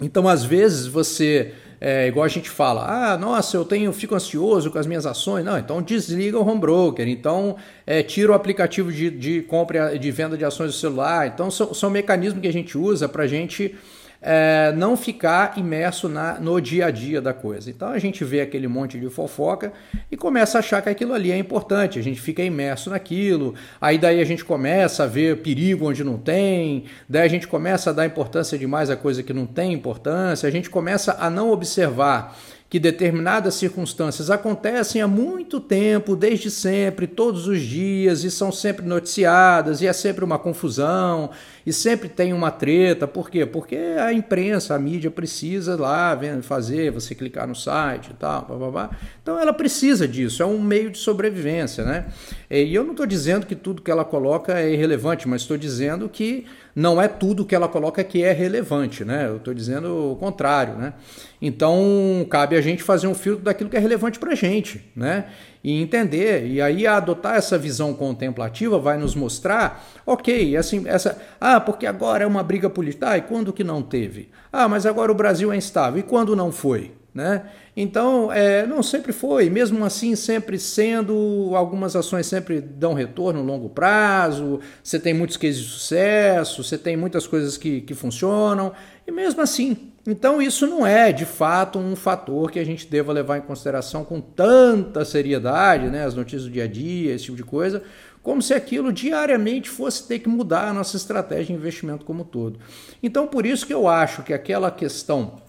então 0.01 0.27
às 0.27 0.43
vezes 0.43 0.87
você 0.87 1.53
é, 1.81 2.07
igual 2.07 2.25
a 2.25 2.29
gente 2.29 2.49
fala, 2.49 3.13
ah, 3.13 3.17
nossa, 3.17 3.55
eu 3.55 3.63
tenho, 3.63 3.93
fico 3.93 4.13
ansioso 4.13 4.69
com 4.69 4.77
as 4.77 4.85
minhas 4.85 5.05
ações. 5.05 5.45
Não, 5.45 5.57
então 5.57 5.81
desliga 5.81 6.37
o 6.37 6.47
home 6.47 6.59
broker, 6.59 7.07
então 7.07 7.55
é, 7.87 8.03
tira 8.03 8.31
o 8.31 8.35
aplicativo 8.35 8.91
de, 8.91 9.09
de 9.09 9.41
compra 9.43 9.97
de 9.97 10.11
venda 10.11 10.37
de 10.37 10.43
ações 10.43 10.71
do 10.71 10.77
celular. 10.77 11.27
Então 11.27 11.49
são, 11.49 11.73
são 11.73 11.89
mecanismos 11.89 12.41
que 12.41 12.47
a 12.47 12.53
gente 12.53 12.77
usa 12.77 13.07
para 13.07 13.23
a 13.23 13.27
gente 13.27 13.75
é, 14.21 14.73
não 14.75 14.97
ficar 14.97 15.57
imerso 15.57 16.09
na, 16.09 16.39
no 16.39 16.59
dia 16.59 16.87
a 16.87 16.91
dia 16.91 17.21
da 17.21 17.33
coisa. 17.33 17.69
Então 17.69 17.89
a 17.89 17.99
gente 17.99 18.23
vê 18.23 18.41
aquele 18.41 18.67
monte 18.67 18.99
de 18.99 19.09
fofoca 19.09 19.71
e 20.11 20.17
começa 20.17 20.57
a 20.57 20.59
achar 20.59 20.81
que 20.81 20.89
aquilo 20.89 21.13
ali 21.13 21.31
é 21.31 21.37
importante, 21.37 21.97
a 21.97 22.01
gente 22.01 22.19
fica 22.19 22.43
imerso 22.43 22.89
naquilo, 22.89 23.55
aí 23.79 23.97
daí 23.97 24.19
a 24.19 24.25
gente 24.25 24.43
começa 24.43 25.03
a 25.03 25.07
ver 25.07 25.37
perigo 25.37 25.87
onde 25.87 26.03
não 26.03 26.17
tem, 26.17 26.85
daí 27.07 27.23
a 27.23 27.29
gente 27.29 27.47
começa 27.47 27.89
a 27.89 27.93
dar 27.93 28.05
importância 28.05 28.57
demais 28.57 28.89
a 28.89 28.95
coisa 28.95 29.23
que 29.23 29.33
não 29.33 29.45
tem 29.45 29.73
importância, 29.73 30.47
a 30.47 30.51
gente 30.51 30.69
começa 30.69 31.15
a 31.19 31.29
não 31.29 31.51
observar 31.51 32.35
que 32.69 32.79
determinadas 32.79 33.55
circunstâncias 33.55 34.29
acontecem 34.29 35.01
há 35.01 35.07
muito 35.07 35.59
tempo, 35.59 36.15
desde 36.15 36.51
sempre, 36.51 37.07
todos 37.07 37.47
os 37.47 37.61
dias, 37.61 38.23
e 38.23 38.29
são 38.29 38.51
sempre 38.51 38.85
noticiadas, 38.85 39.81
e 39.81 39.87
é 39.87 39.93
sempre 39.93 40.23
uma 40.23 40.37
confusão, 40.37 41.31
e 41.69 41.73
sempre 41.73 42.09
tem 42.09 42.33
uma 42.33 42.49
treta. 42.49 43.07
Por 43.07 43.29
quê? 43.29 43.45
Porque 43.45 43.75
a 43.75 44.11
imprensa, 44.11 44.73
a 44.73 44.79
mídia 44.79 45.11
precisa 45.11 45.79
lá 45.79 46.19
fazer, 46.41 46.89
você 46.89 47.13
clicar 47.13 47.47
no 47.47 47.53
site 47.53 48.09
e 48.09 48.13
tal, 48.15 48.43
blá, 48.45 48.57
blá, 48.57 48.71
blá. 48.71 48.89
Então 49.21 49.39
ela 49.39 49.53
precisa 49.53 50.07
disso, 50.07 50.41
é 50.41 50.45
um 50.47 50.59
meio 50.59 50.89
de 50.89 50.97
sobrevivência, 50.97 51.85
né? 51.85 52.07
E 52.49 52.73
eu 52.73 52.83
não 52.83 52.91
estou 52.91 53.05
dizendo 53.05 53.45
que 53.45 53.53
tudo 53.53 53.83
que 53.83 53.91
ela 53.91 54.03
coloca 54.03 54.59
é 54.59 54.73
irrelevante, 54.73 55.27
mas 55.27 55.41
estou 55.41 55.57
dizendo 55.57 56.09
que 56.09 56.47
não 56.75 56.99
é 56.99 57.07
tudo 57.07 57.45
que 57.45 57.53
ela 57.53 57.67
coloca 57.67 58.03
que 58.03 58.23
é 58.23 58.31
relevante, 58.31 59.05
né? 59.05 59.27
Eu 59.27 59.37
estou 59.37 59.53
dizendo 59.53 60.13
o 60.13 60.15
contrário, 60.15 60.73
né? 60.73 60.93
Então 61.39 62.25
cabe 62.31 62.55
a 62.55 62.61
gente 62.61 62.81
fazer 62.81 63.05
um 63.05 63.13
filtro 63.13 63.45
daquilo 63.45 63.69
que 63.69 63.77
é 63.77 63.79
relevante 63.79 64.17
para 64.17 64.31
a 64.31 64.35
gente, 64.35 64.83
né? 64.95 65.25
E 65.63 65.81
entender, 65.81 66.47
e 66.47 66.61
aí 66.61 66.87
adotar 66.87 67.35
essa 67.35 67.57
visão 67.57 67.93
contemplativa 67.93 68.79
vai 68.79 68.97
nos 68.97 69.13
mostrar, 69.13 69.85
ok, 70.05 70.55
assim, 70.55 70.87
essa, 70.87 71.21
ah, 71.39 71.59
porque 71.59 71.85
agora 71.85 72.23
é 72.23 72.27
uma 72.27 72.41
briga 72.41 72.69
política, 72.69 73.09
ah, 73.09 73.17
e 73.17 73.21
quando 73.21 73.51
que 73.51 73.63
não 73.63 73.81
teve? 73.81 74.29
Ah, 74.53 74.69
mas 74.69 74.85
agora 74.85 75.11
o 75.11 75.15
Brasil 75.15 75.51
é 75.51 75.57
instável, 75.57 75.99
e 75.99 76.03
quando 76.03 76.33
não 76.35 76.51
foi? 76.51 76.98
Né? 77.13 77.41
Então, 77.75 78.31
é, 78.31 78.67
não 78.67 78.83
sempre 78.83 79.11
foi, 79.11 79.49
mesmo 79.49 79.83
assim, 79.83 80.15
sempre 80.15 80.59
sendo, 80.59 81.51
algumas 81.55 81.95
ações 81.95 82.27
sempre 82.27 82.61
dão 82.61 82.93
retorno 82.93 83.39
a 83.39 83.43
longo 83.43 83.67
prazo, 83.69 84.59
você 84.83 84.99
tem 84.99 85.13
muitos 85.13 85.35
cases 85.35 85.59
de 85.59 85.69
sucesso, 85.69 86.63
você 86.63 86.77
tem 86.77 86.95
muitas 86.95 87.25
coisas 87.25 87.57
que, 87.57 87.81
que 87.81 87.95
funcionam, 87.95 88.73
e 89.07 89.11
mesmo 89.11 89.41
assim. 89.41 89.91
Então, 90.07 90.41
isso 90.41 90.67
não 90.67 90.85
é 90.85 91.11
de 91.11 91.25
fato 91.25 91.79
um 91.79 91.95
fator 91.95 92.51
que 92.51 92.59
a 92.59 92.63
gente 92.63 92.87
deva 92.87 93.11
levar 93.11 93.37
em 93.37 93.41
consideração 93.41 94.03
com 94.03 94.21
tanta 94.21 95.03
seriedade, 95.03 95.89
né? 95.89 96.05
as 96.05 96.15
notícias 96.15 96.43
do 96.43 96.51
dia 96.51 96.63
a 96.65 96.67
dia, 96.67 97.13
esse 97.13 97.25
tipo 97.25 97.37
de 97.37 97.43
coisa, 97.43 97.83
como 98.21 98.41
se 98.41 98.53
aquilo 98.53 98.93
diariamente 98.93 99.69
fosse 99.69 100.07
ter 100.07 100.19
que 100.19 100.29
mudar 100.29 100.69
a 100.69 100.73
nossa 100.73 100.95
estratégia 100.95 101.47
de 101.47 101.53
investimento 101.53 102.05
como 102.05 102.21
um 102.21 102.25
todo. 102.25 102.59
Então, 103.01 103.27
por 103.27 103.45
isso 103.45 103.65
que 103.65 103.73
eu 103.73 103.87
acho 103.87 104.23
que 104.23 104.33
aquela 104.33 104.69
questão 104.69 105.41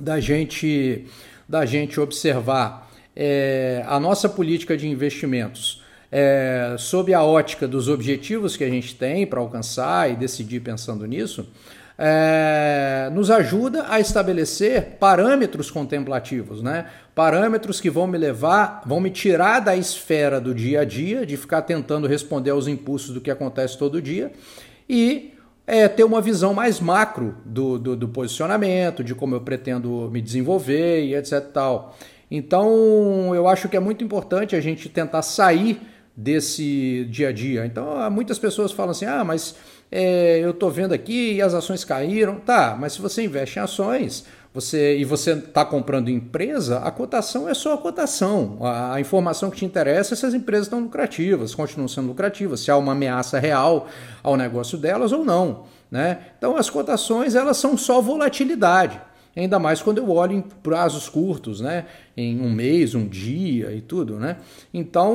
da 0.00 0.20
gente, 0.20 1.06
da 1.48 1.64
gente 1.66 2.00
observar 2.00 2.90
é, 3.14 3.84
a 3.86 3.98
nossa 3.98 4.28
política 4.28 4.76
de 4.76 4.88
investimentos 4.88 5.82
é, 6.16 6.76
sob 6.78 7.12
a 7.12 7.24
ótica 7.24 7.66
dos 7.66 7.88
objetivos 7.88 8.56
que 8.56 8.62
a 8.62 8.68
gente 8.68 8.94
tem 8.94 9.26
para 9.26 9.40
alcançar 9.40 10.08
e 10.08 10.14
decidir 10.14 10.60
pensando 10.60 11.04
nisso, 11.06 11.48
é, 11.98 13.10
nos 13.12 13.32
ajuda 13.32 13.86
a 13.88 13.98
estabelecer 13.98 14.96
parâmetros 15.00 15.72
contemplativos, 15.72 16.62
né? 16.62 16.86
Parâmetros 17.16 17.80
que 17.80 17.90
vão 17.90 18.06
me 18.06 18.16
levar, 18.16 18.82
vão 18.86 19.00
me 19.00 19.10
tirar 19.10 19.58
da 19.58 19.76
esfera 19.76 20.40
do 20.40 20.54
dia 20.54 20.80
a 20.80 20.84
dia, 20.84 21.26
de 21.26 21.36
ficar 21.36 21.62
tentando 21.62 22.06
responder 22.06 22.50
aos 22.50 22.68
impulsos 22.68 23.12
do 23.12 23.20
que 23.20 23.30
acontece 23.30 23.76
todo 23.76 24.00
dia, 24.00 24.30
e 24.88 25.34
é 25.66 25.88
ter 25.88 26.04
uma 26.04 26.20
visão 26.20 26.52
mais 26.52 26.78
macro 26.78 27.36
do, 27.44 27.78
do, 27.78 27.96
do, 27.96 28.08
posicionamento, 28.08 29.02
de 29.02 29.14
como 29.14 29.34
eu 29.34 29.40
pretendo 29.40 30.10
me 30.10 30.20
desenvolver 30.20 31.04
e 31.04 31.14
etc. 31.14 31.40
Tal. 31.52 31.96
Então, 32.30 33.34
eu 33.34 33.48
acho 33.48 33.68
que 33.68 33.76
é 33.76 33.80
muito 33.80 34.04
importante 34.04 34.54
a 34.54 34.60
gente 34.60 34.88
tentar 34.88 35.22
sair 35.22 35.80
desse 36.16 37.06
dia 37.10 37.28
a 37.28 37.32
dia. 37.32 37.66
Então, 37.66 38.10
muitas 38.10 38.38
pessoas 38.38 38.72
falam 38.72 38.90
assim: 38.90 39.06
ah, 39.06 39.24
mas 39.24 39.54
é, 39.90 40.38
eu 40.40 40.50
estou 40.50 40.70
vendo 40.70 40.92
aqui 40.92 41.34
e 41.34 41.42
as 41.42 41.54
ações 41.54 41.84
caíram. 41.84 42.40
Tá, 42.40 42.76
mas 42.78 42.94
se 42.94 43.00
você 43.00 43.24
investe 43.24 43.58
em 43.58 43.62
ações, 43.62 44.26
você 44.54 44.96
e 44.96 45.04
você 45.04 45.32
está 45.32 45.64
comprando 45.64 46.08
empresa, 46.08 46.78
a 46.78 46.90
cotação 46.92 47.48
é 47.48 47.54
só 47.54 47.74
a 47.74 47.78
cotação. 47.78 48.58
A, 48.60 48.94
a, 48.94 49.00
informação 49.00 49.50
que 49.50 49.56
te 49.56 49.64
interessa 49.64 50.14
é 50.14 50.16
se 50.16 50.24
as 50.24 50.32
empresas 50.32 50.66
estão 50.66 50.78
lucrativas, 50.78 51.52
continuam 51.56 51.88
sendo 51.88 52.06
lucrativas, 52.06 52.60
se 52.60 52.70
há 52.70 52.76
uma 52.76 52.92
ameaça 52.92 53.40
real 53.40 53.88
ao 54.22 54.36
negócio 54.36 54.78
delas 54.78 55.10
ou 55.10 55.24
não. 55.24 55.64
Né? 55.90 56.18
Então 56.38 56.56
as 56.56 56.70
cotações 56.70 57.34
elas 57.34 57.56
são 57.56 57.76
só 57.76 58.00
volatilidade. 58.00 59.00
Ainda 59.36 59.58
mais 59.58 59.82
quando 59.82 59.98
eu 59.98 60.08
olho 60.10 60.32
em 60.32 60.40
prazos 60.40 61.08
curtos, 61.08 61.60
né? 61.60 61.86
Em 62.16 62.40
um 62.40 62.52
mês, 62.52 62.94
um 62.94 63.06
dia 63.06 63.72
e 63.72 63.80
tudo, 63.80 64.16
né? 64.16 64.36
Então, 64.72 65.14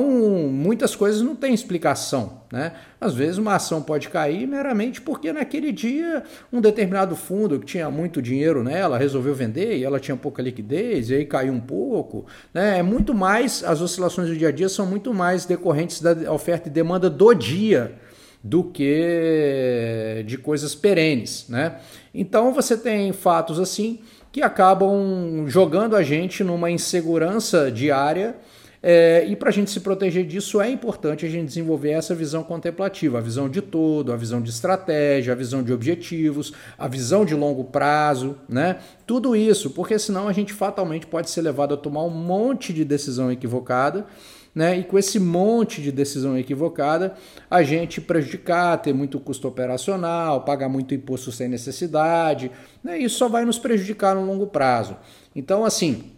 muitas 0.50 0.94
coisas 0.94 1.22
não 1.22 1.34
têm 1.34 1.54
explicação, 1.54 2.42
né? 2.52 2.72
Às 3.00 3.14
vezes 3.14 3.38
uma 3.38 3.54
ação 3.54 3.80
pode 3.80 4.10
cair 4.10 4.46
meramente 4.46 5.00
porque 5.00 5.32
naquele 5.32 5.72
dia 5.72 6.22
um 6.52 6.60
determinado 6.60 7.16
fundo 7.16 7.58
que 7.58 7.64
tinha 7.64 7.90
muito 7.90 8.20
dinheiro 8.20 8.62
nela 8.62 8.98
resolveu 8.98 9.34
vender 9.34 9.78
e 9.78 9.84
ela 9.84 9.98
tinha 9.98 10.16
pouca 10.16 10.42
liquidez 10.42 11.08
e 11.08 11.14
aí 11.14 11.24
caiu 11.24 11.54
um 11.54 11.60
pouco, 11.60 12.26
né? 12.52 12.78
É 12.78 12.82
muito 12.82 13.14
mais, 13.14 13.64
as 13.64 13.80
oscilações 13.80 14.28
do 14.28 14.36
dia 14.36 14.48
a 14.48 14.52
dia 14.52 14.68
são 14.68 14.84
muito 14.84 15.14
mais 15.14 15.46
decorrentes 15.46 16.02
da 16.02 16.30
oferta 16.30 16.68
e 16.68 16.70
demanda 16.70 17.08
do 17.08 17.32
dia 17.32 17.98
do 18.42 18.64
que 18.64 20.24
de 20.26 20.38
coisas 20.38 20.74
perenes, 20.74 21.46
né? 21.48 21.78
Então 22.14 22.52
você 22.52 22.76
tem 22.76 23.12
fatos 23.12 23.60
assim 23.60 24.00
que 24.32 24.42
acabam 24.42 25.46
jogando 25.46 25.96
a 25.96 26.02
gente 26.02 26.42
numa 26.42 26.70
insegurança 26.70 27.70
diária. 27.70 28.36
É, 28.82 29.26
e 29.28 29.36
para 29.36 29.50
a 29.50 29.52
gente 29.52 29.70
se 29.70 29.80
proteger 29.80 30.24
disso 30.24 30.58
é 30.58 30.70
importante 30.70 31.26
a 31.26 31.28
gente 31.28 31.48
desenvolver 31.48 31.90
essa 31.90 32.14
visão 32.14 32.42
contemplativa, 32.42 33.18
a 33.18 33.20
visão 33.20 33.46
de 33.46 33.60
todo, 33.60 34.10
a 34.10 34.16
visão 34.16 34.40
de 34.40 34.48
estratégia, 34.48 35.34
a 35.34 35.36
visão 35.36 35.62
de 35.62 35.70
objetivos, 35.70 36.54
a 36.78 36.88
visão 36.88 37.26
de 37.26 37.34
longo 37.34 37.64
prazo, 37.64 38.38
né? 38.48 38.78
Tudo 39.06 39.36
isso, 39.36 39.68
porque 39.70 39.98
senão 39.98 40.28
a 40.28 40.32
gente 40.32 40.54
fatalmente 40.54 41.06
pode 41.06 41.28
ser 41.28 41.42
levado 41.42 41.74
a 41.74 41.76
tomar 41.76 42.04
um 42.04 42.10
monte 42.10 42.72
de 42.72 42.82
decisão 42.82 43.30
equivocada 43.30 44.06
né? 44.54 44.78
E 44.78 44.84
com 44.84 44.98
esse 44.98 45.18
monte 45.18 45.80
de 45.80 45.92
decisão 45.92 46.36
equivocada, 46.36 47.14
a 47.50 47.62
gente 47.62 48.00
prejudicar, 48.00 48.76
ter 48.78 48.92
muito 48.92 49.20
custo 49.20 49.46
operacional, 49.46 50.42
pagar 50.42 50.68
muito 50.68 50.94
imposto 50.94 51.30
sem 51.30 51.48
necessidade, 51.48 52.50
né? 52.82 52.98
Isso 52.98 53.18
só 53.18 53.28
vai 53.28 53.44
nos 53.44 53.58
prejudicar 53.58 54.14
no 54.14 54.24
longo 54.24 54.46
prazo. 54.46 54.96
Então, 55.34 55.64
assim, 55.64 56.12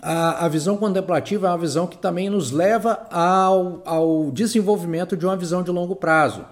a, 0.00 0.46
a, 0.46 0.48
visão 0.48 0.76
contemplativa 0.76 1.46
é 1.46 1.50
uma 1.50 1.58
visão 1.58 1.86
que 1.86 1.98
também 1.98 2.30
nos 2.30 2.50
leva 2.50 3.06
ao, 3.10 3.82
ao 3.84 4.30
desenvolvimento 4.30 5.16
de 5.16 5.26
uma 5.26 5.36
visão 5.36 5.62
de 5.62 5.70
longo 5.70 5.94
prazo, 5.94 6.46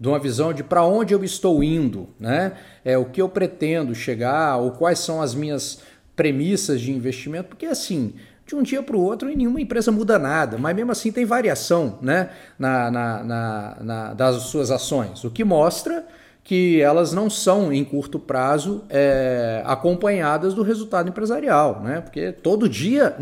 de 0.00 0.08
uma 0.08 0.18
visão 0.18 0.52
de 0.52 0.64
para 0.64 0.84
onde 0.84 1.12
eu 1.12 1.22
estou 1.22 1.62
indo, 1.62 2.08
né? 2.18 2.54
É 2.84 2.96
o 2.96 3.04
que 3.04 3.20
eu 3.20 3.28
pretendo 3.28 3.94
chegar, 3.94 4.56
ou 4.56 4.70
quais 4.72 4.98
são 4.98 5.20
as 5.20 5.34
minhas 5.34 5.80
premissas 6.16 6.80
de 6.80 6.92
investimento, 6.92 7.48
porque 7.48 7.66
assim, 7.66 8.14
de 8.46 8.54
um 8.54 8.62
dia 8.62 8.82
para 8.82 8.96
o 8.96 9.00
outro 9.00 9.30
e 9.30 9.36
nenhuma 9.36 9.60
empresa 9.60 9.90
muda 9.90 10.18
nada, 10.18 10.58
mas 10.58 10.76
mesmo 10.76 10.92
assim 10.92 11.10
tem 11.10 11.24
variação 11.24 11.98
né, 12.02 12.30
na, 12.58 12.90
na, 12.90 13.24
na, 13.24 13.76
na 13.80 14.14
das 14.14 14.42
suas 14.44 14.70
ações, 14.70 15.24
o 15.24 15.30
que 15.30 15.44
mostra 15.44 16.06
que 16.44 16.82
elas 16.82 17.14
não 17.14 17.30
são, 17.30 17.72
em 17.72 17.82
curto 17.82 18.18
prazo, 18.18 18.84
é, 18.90 19.62
acompanhadas 19.64 20.52
do 20.52 20.62
resultado 20.62 21.08
empresarial, 21.08 21.80
né? 21.80 22.02
Porque 22.02 22.32
todo 22.32 22.68
dia, 22.68 23.16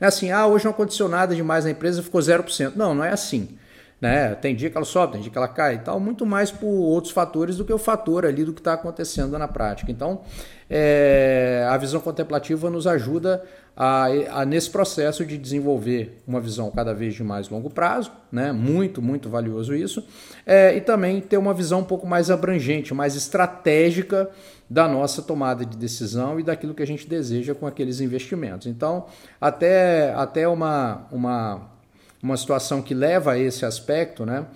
é 0.00 0.06
assim, 0.06 0.30
ah, 0.30 0.46
hoje 0.46 0.64
não 0.64 0.72
aconteceu 0.72 1.06
nada 1.06 1.34
demais 1.34 1.66
na 1.66 1.70
empresa, 1.70 2.02
ficou 2.02 2.18
0%. 2.18 2.72
Não, 2.74 2.94
não 2.94 3.04
é 3.04 3.10
assim. 3.10 3.58
Né? 4.00 4.34
Tem 4.34 4.54
dia 4.54 4.70
que 4.70 4.76
ela 4.76 4.86
sobe, 4.86 5.14
tem 5.14 5.22
dia 5.22 5.30
que 5.30 5.38
ela 5.38 5.48
cai 5.48 5.74
e 5.74 5.78
tal, 5.78 6.00
muito 6.00 6.24
mais 6.24 6.50
por 6.50 6.66
outros 6.66 7.12
fatores 7.12 7.56
do 7.56 7.64
que 7.64 7.72
o 7.72 7.78
fator 7.78 8.24
ali 8.24 8.44
do 8.44 8.52
que 8.52 8.60
está 8.60 8.72
acontecendo 8.72 9.38
na 9.38 9.48
prática. 9.48 9.90
Então, 9.90 10.22
é, 10.68 11.66
a 11.68 11.76
visão 11.76 12.00
contemplativa 12.00 12.70
nos 12.70 12.86
ajuda 12.86 13.42
a, 13.76 14.06
a, 14.30 14.44
nesse 14.46 14.70
processo 14.70 15.24
de 15.24 15.36
desenvolver 15.36 16.22
uma 16.26 16.40
visão 16.40 16.70
cada 16.70 16.94
vez 16.94 17.14
de 17.14 17.22
mais 17.22 17.48
longo 17.48 17.68
prazo, 17.68 18.10
né? 18.32 18.50
muito, 18.50 19.02
muito 19.02 19.28
valioso 19.28 19.74
isso, 19.74 20.06
é, 20.46 20.74
e 20.76 20.80
também 20.80 21.20
ter 21.20 21.36
uma 21.36 21.52
visão 21.52 21.80
um 21.80 21.84
pouco 21.84 22.06
mais 22.06 22.30
abrangente, 22.30 22.94
mais 22.94 23.14
estratégica 23.14 24.30
da 24.68 24.88
nossa 24.88 25.20
tomada 25.20 25.64
de 25.64 25.76
decisão 25.76 26.40
e 26.40 26.42
daquilo 26.42 26.74
que 26.74 26.82
a 26.82 26.86
gente 26.86 27.06
deseja 27.06 27.54
com 27.54 27.66
aqueles 27.66 28.00
investimentos. 28.00 28.66
Então, 28.66 29.06
até, 29.40 30.12
até 30.14 30.48
uma, 30.48 31.06
uma 31.12 31.76
uma 32.22 32.36
situação 32.36 32.82
que 32.82 32.94
leva 32.94 33.32
a 33.32 33.38
esse 33.38 33.64
aspecto, 33.64 34.26
né? 34.26 34.46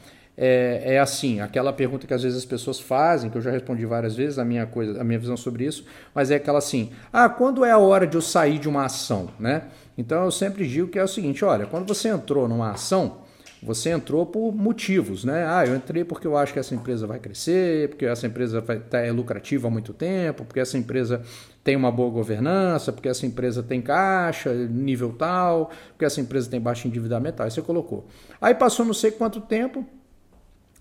É, 0.42 0.94
é, 0.94 0.98
assim, 0.98 1.38
aquela 1.42 1.70
pergunta 1.70 2.06
que 2.06 2.14
às 2.14 2.22
vezes 2.22 2.38
as 2.38 2.46
pessoas 2.46 2.80
fazem, 2.80 3.28
que 3.28 3.36
eu 3.36 3.42
já 3.42 3.50
respondi 3.50 3.84
várias 3.84 4.16
vezes, 4.16 4.38
a 4.38 4.44
minha 4.44 4.64
coisa, 4.64 4.98
a 4.98 5.04
minha 5.04 5.18
visão 5.18 5.36
sobre 5.36 5.66
isso, 5.66 5.84
mas 6.14 6.30
é 6.30 6.36
aquela 6.36 6.56
assim: 6.56 6.92
ah, 7.12 7.28
quando 7.28 7.62
é 7.62 7.70
a 7.70 7.76
hora 7.76 8.06
de 8.06 8.16
eu 8.16 8.22
sair 8.22 8.58
de 8.58 8.66
uma 8.66 8.86
ação, 8.86 9.28
né? 9.38 9.64
Então 9.98 10.24
eu 10.24 10.30
sempre 10.30 10.66
digo 10.66 10.88
que 10.88 10.98
é 10.98 11.04
o 11.04 11.08
seguinte: 11.08 11.44
olha, 11.44 11.66
quando 11.66 11.86
você 11.86 12.08
entrou 12.08 12.48
numa 12.48 12.70
ação, 12.70 13.18
você 13.62 13.90
entrou 13.90 14.24
por 14.24 14.54
motivos, 14.54 15.24
né? 15.24 15.44
Ah, 15.46 15.66
eu 15.66 15.76
entrei 15.76 16.04
porque 16.04 16.26
eu 16.26 16.34
acho 16.34 16.54
que 16.54 16.58
essa 16.58 16.74
empresa 16.74 17.06
vai 17.06 17.18
crescer, 17.18 17.90
porque 17.90 18.06
essa 18.06 18.26
empresa 18.26 18.62
vai, 18.62 18.78
tá, 18.78 18.98
é 19.00 19.12
lucrativa 19.12 19.68
há 19.68 19.70
muito 19.70 19.92
tempo, 19.92 20.46
porque 20.46 20.60
essa 20.60 20.78
empresa 20.78 21.20
tem 21.62 21.76
uma 21.76 21.92
boa 21.92 22.10
governança, 22.10 22.90
porque 22.90 23.10
essa 23.10 23.26
empresa 23.26 23.62
tem 23.62 23.82
caixa, 23.82 24.54
nível 24.54 25.12
tal, 25.12 25.70
porque 25.90 26.06
essa 26.06 26.18
empresa 26.18 26.48
tem 26.48 26.58
baixo 26.58 26.88
endividamento, 26.88 27.42
aí 27.42 27.50
você 27.50 27.60
colocou. 27.60 28.06
Aí 28.40 28.54
passou 28.54 28.86
não 28.86 28.94
sei 28.94 29.10
quanto 29.10 29.42
tempo, 29.42 29.84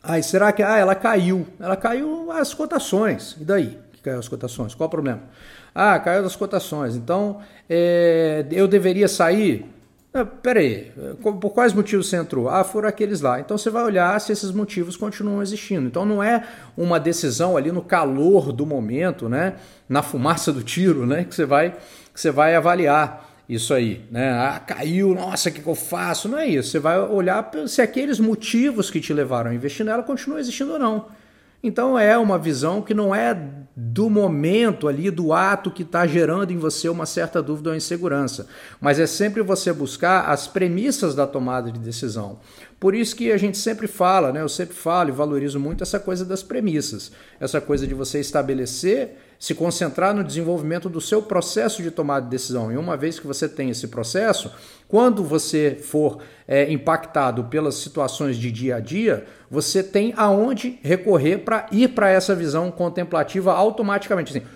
aí 0.03 0.23
será 0.23 0.51
que 0.51 0.63
ah, 0.63 0.77
ela 0.77 0.95
caiu? 0.95 1.47
Ela 1.59 1.75
caiu 1.75 2.31
as 2.31 2.53
cotações, 2.53 3.35
e 3.39 3.43
daí? 3.43 3.77
Que 3.93 4.01
caiu 4.01 4.19
as 4.19 4.27
cotações? 4.27 4.73
Qual 4.73 4.87
o 4.87 4.91
problema? 4.91 5.21
Ah, 5.73 5.99
caiu 5.99 6.25
as 6.25 6.35
cotações, 6.35 6.95
então 6.95 7.39
é, 7.69 8.45
eu 8.51 8.67
deveria 8.67 9.07
sair? 9.07 9.65
Ah, 10.11 10.25
peraí, 10.25 10.91
por 11.21 11.51
quais 11.51 11.71
motivos 11.71 12.09
você 12.09 12.17
entrou? 12.17 12.49
Ah, 12.49 12.63
foram 12.63 12.89
aqueles 12.89 13.21
lá. 13.21 13.39
Então 13.39 13.57
você 13.57 13.69
vai 13.69 13.83
olhar 13.83 14.19
se 14.19 14.31
esses 14.31 14.51
motivos 14.51 14.97
continuam 14.97 15.39
existindo. 15.41 15.85
Então 15.85 16.03
não 16.03 16.23
é 16.23 16.43
uma 16.75 16.99
decisão 16.99 17.55
ali 17.55 17.71
no 17.71 17.83
calor 17.83 18.51
do 18.51 18.65
momento, 18.65 19.29
né? 19.29 19.57
Na 19.87 20.01
fumaça 20.01 20.51
do 20.51 20.63
tiro, 20.63 21.05
né? 21.05 21.23
Que 21.25 21.35
você 21.35 21.45
vai, 21.45 21.75
que 22.11 22.19
você 22.19 22.31
vai 22.31 22.55
avaliar 22.55 23.28
isso 23.49 23.73
aí, 23.73 24.01
né? 24.11 24.31
Ah, 24.31 24.59
caiu, 24.59 25.15
nossa, 25.15 25.49
o 25.49 25.51
que, 25.51 25.59
que 25.59 25.67
eu 25.67 25.73
faço? 25.73 26.29
Não 26.29 26.37
é 26.37 26.45
isso. 26.45 26.69
Você 26.69 26.77
vai 26.77 26.99
olhar 26.99 27.49
se 27.67 27.81
aqueles 27.81 28.19
motivos 28.19 28.91
que 28.91 29.01
te 29.01 29.11
levaram 29.11 29.49
a 29.49 29.55
investir 29.55 29.83
nela 29.83 30.03
continuam 30.03 30.39
existindo 30.39 30.73
ou 30.73 30.79
não. 30.79 31.07
Então 31.61 31.99
é 31.99 32.17
uma 32.17 32.37
visão 32.37 32.81
que 32.81 32.93
não 32.93 33.13
é 33.13 33.37
do 33.75 34.09
momento 34.09 34.87
ali, 34.87 35.11
do 35.11 35.33
ato 35.33 35.71
que 35.71 35.83
está 35.83 36.05
gerando 36.07 36.51
em 36.51 36.57
você 36.57 36.89
uma 36.89 37.05
certa 37.05 37.41
dúvida 37.41 37.69
ou 37.69 37.75
insegurança, 37.75 38.47
mas 38.79 38.99
é 38.99 39.07
sempre 39.07 39.41
você 39.41 39.71
buscar 39.71 40.29
as 40.29 40.47
premissas 40.47 41.15
da 41.15 41.27
tomada 41.27 41.71
de 41.71 41.79
decisão. 41.79 42.39
Por 42.79 42.95
isso 42.95 43.15
que 43.15 43.31
a 43.31 43.37
gente 43.37 43.57
sempre 43.57 43.87
fala, 43.87 44.31
né? 44.31 44.41
Eu 44.41 44.49
sempre 44.49 44.75
falo 44.75 45.09
e 45.09 45.13
valorizo 45.13 45.59
muito 45.59 45.83
essa 45.83 45.99
coisa 45.99 46.23
das 46.23 46.41
premissas, 46.41 47.11
essa 47.39 47.59
coisa 47.59 47.85
de 47.85 47.93
você 47.93 48.19
estabelecer 48.19 49.17
se 49.39 49.55
concentrar 49.55 50.13
no 50.13 50.21
desenvolvimento 50.21 50.89
do 50.89 50.99
seu 50.99 51.21
processo 51.21 51.81
de 51.81 51.89
tomada 51.89 52.25
de 52.25 52.31
decisão. 52.31 52.71
E 52.71 52.77
uma 52.77 52.97
vez 52.97 53.17
que 53.17 53.25
você 53.25 53.47
tem 53.47 53.69
esse 53.69 53.87
processo, 53.87 54.51
quando 54.89 55.23
você 55.23 55.77
for 55.79 56.17
é, 56.47 56.69
impactado 56.69 57.43
pelas 57.43 57.75
situações 57.75 58.37
de 58.37 58.51
dia 58.51 58.77
a 58.77 58.79
dia, 58.79 59.23
você 59.49 59.83
tem 59.83 60.15
aonde 60.17 60.79
recorrer 60.81 61.37
para 61.37 61.67
ir 61.71 61.89
para 61.89 62.09
essa 62.09 62.33
visão 62.35 62.71
contemplativa 62.71 63.53
automaticamente. 63.53 64.35
Assim, 64.35 64.47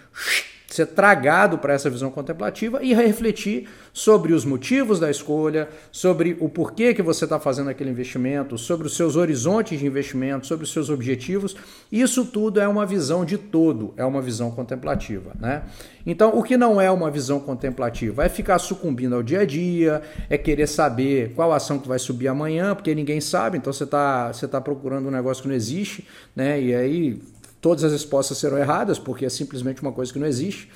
ser 0.74 0.88
tragado 0.88 1.60
para 1.60 1.74
essa 1.74 1.90
visão 1.90 2.10
contemplativa 2.10 2.84
e 2.84 2.94
refletir 2.94 3.70
sobre 3.94 4.34
os 4.34 4.44
motivos 4.44 5.00
da 5.00 5.12
escolha, 5.12 5.70
sobre 5.92 6.36
o 6.40 6.50
porquê 6.50 6.96
que 6.96 7.02
você 7.02 7.26
está 7.26 7.40
fazendo 7.40 7.70
aquele 7.70 7.92
investimento, 7.92 8.58
sobre 8.58 8.88
os 8.88 8.96
seus 8.96 9.16
horizontes 9.16 9.80
de 9.80 9.86
investimento, 9.86 10.48
sobre 10.48 10.64
os 10.64 10.74
seus 10.74 10.90
objetivos. 10.90 11.56
Isso 11.92 12.26
tudo 12.26 12.60
é 12.60 12.68
uma 12.68 12.88
visão 12.88 13.24
de 13.24 13.38
todo, 13.38 13.94
é 13.96 14.04
uma 14.04 14.20
visão 14.20 14.50
contemplativa. 14.50 15.34
Né? 15.40 15.62
Então, 16.08 16.32
o 16.38 16.42
que 16.42 16.58
não 16.58 16.82
é 16.82 16.90
uma 16.90 17.12
visão 17.12 17.40
contemplativa? 17.40 18.26
É 18.26 18.30
ficar 18.30 18.58
sucumbindo 18.58 19.14
ao 19.14 19.22
dia 19.22 19.42
a 19.42 19.46
dia, 19.46 20.02
é 20.28 20.40
querer 20.40 20.68
saber 20.68 21.34
qual 21.36 21.54
ação 21.54 21.78
que 21.78 21.88
vai 21.88 22.00
subir 22.00 22.28
amanhã, 22.28 22.74
porque 22.74 22.96
ninguém 22.96 23.22
sabe, 23.22 23.60
então 23.60 23.72
você 23.72 23.84
está 23.84 24.34
você 24.34 24.48
tá 24.48 24.60
procurando 24.60 25.08
um 25.08 25.12
negócio 25.12 25.44
que 25.44 25.50
não 25.50 25.56
existe, 25.56 26.08
né? 26.36 26.60
E 26.60 26.74
aí 26.74 27.22
todas 27.63 27.86
as 27.86 27.93
respostas 27.93 28.38
serão 28.38 28.58
erradas, 28.58 28.99
porque 28.99 29.26
é 29.26 29.30
simplesmente 29.30 29.82
uma 29.82 29.93
coisa 29.93 30.12
que 30.12 30.19
não 30.19 30.28
existe. 30.28 30.69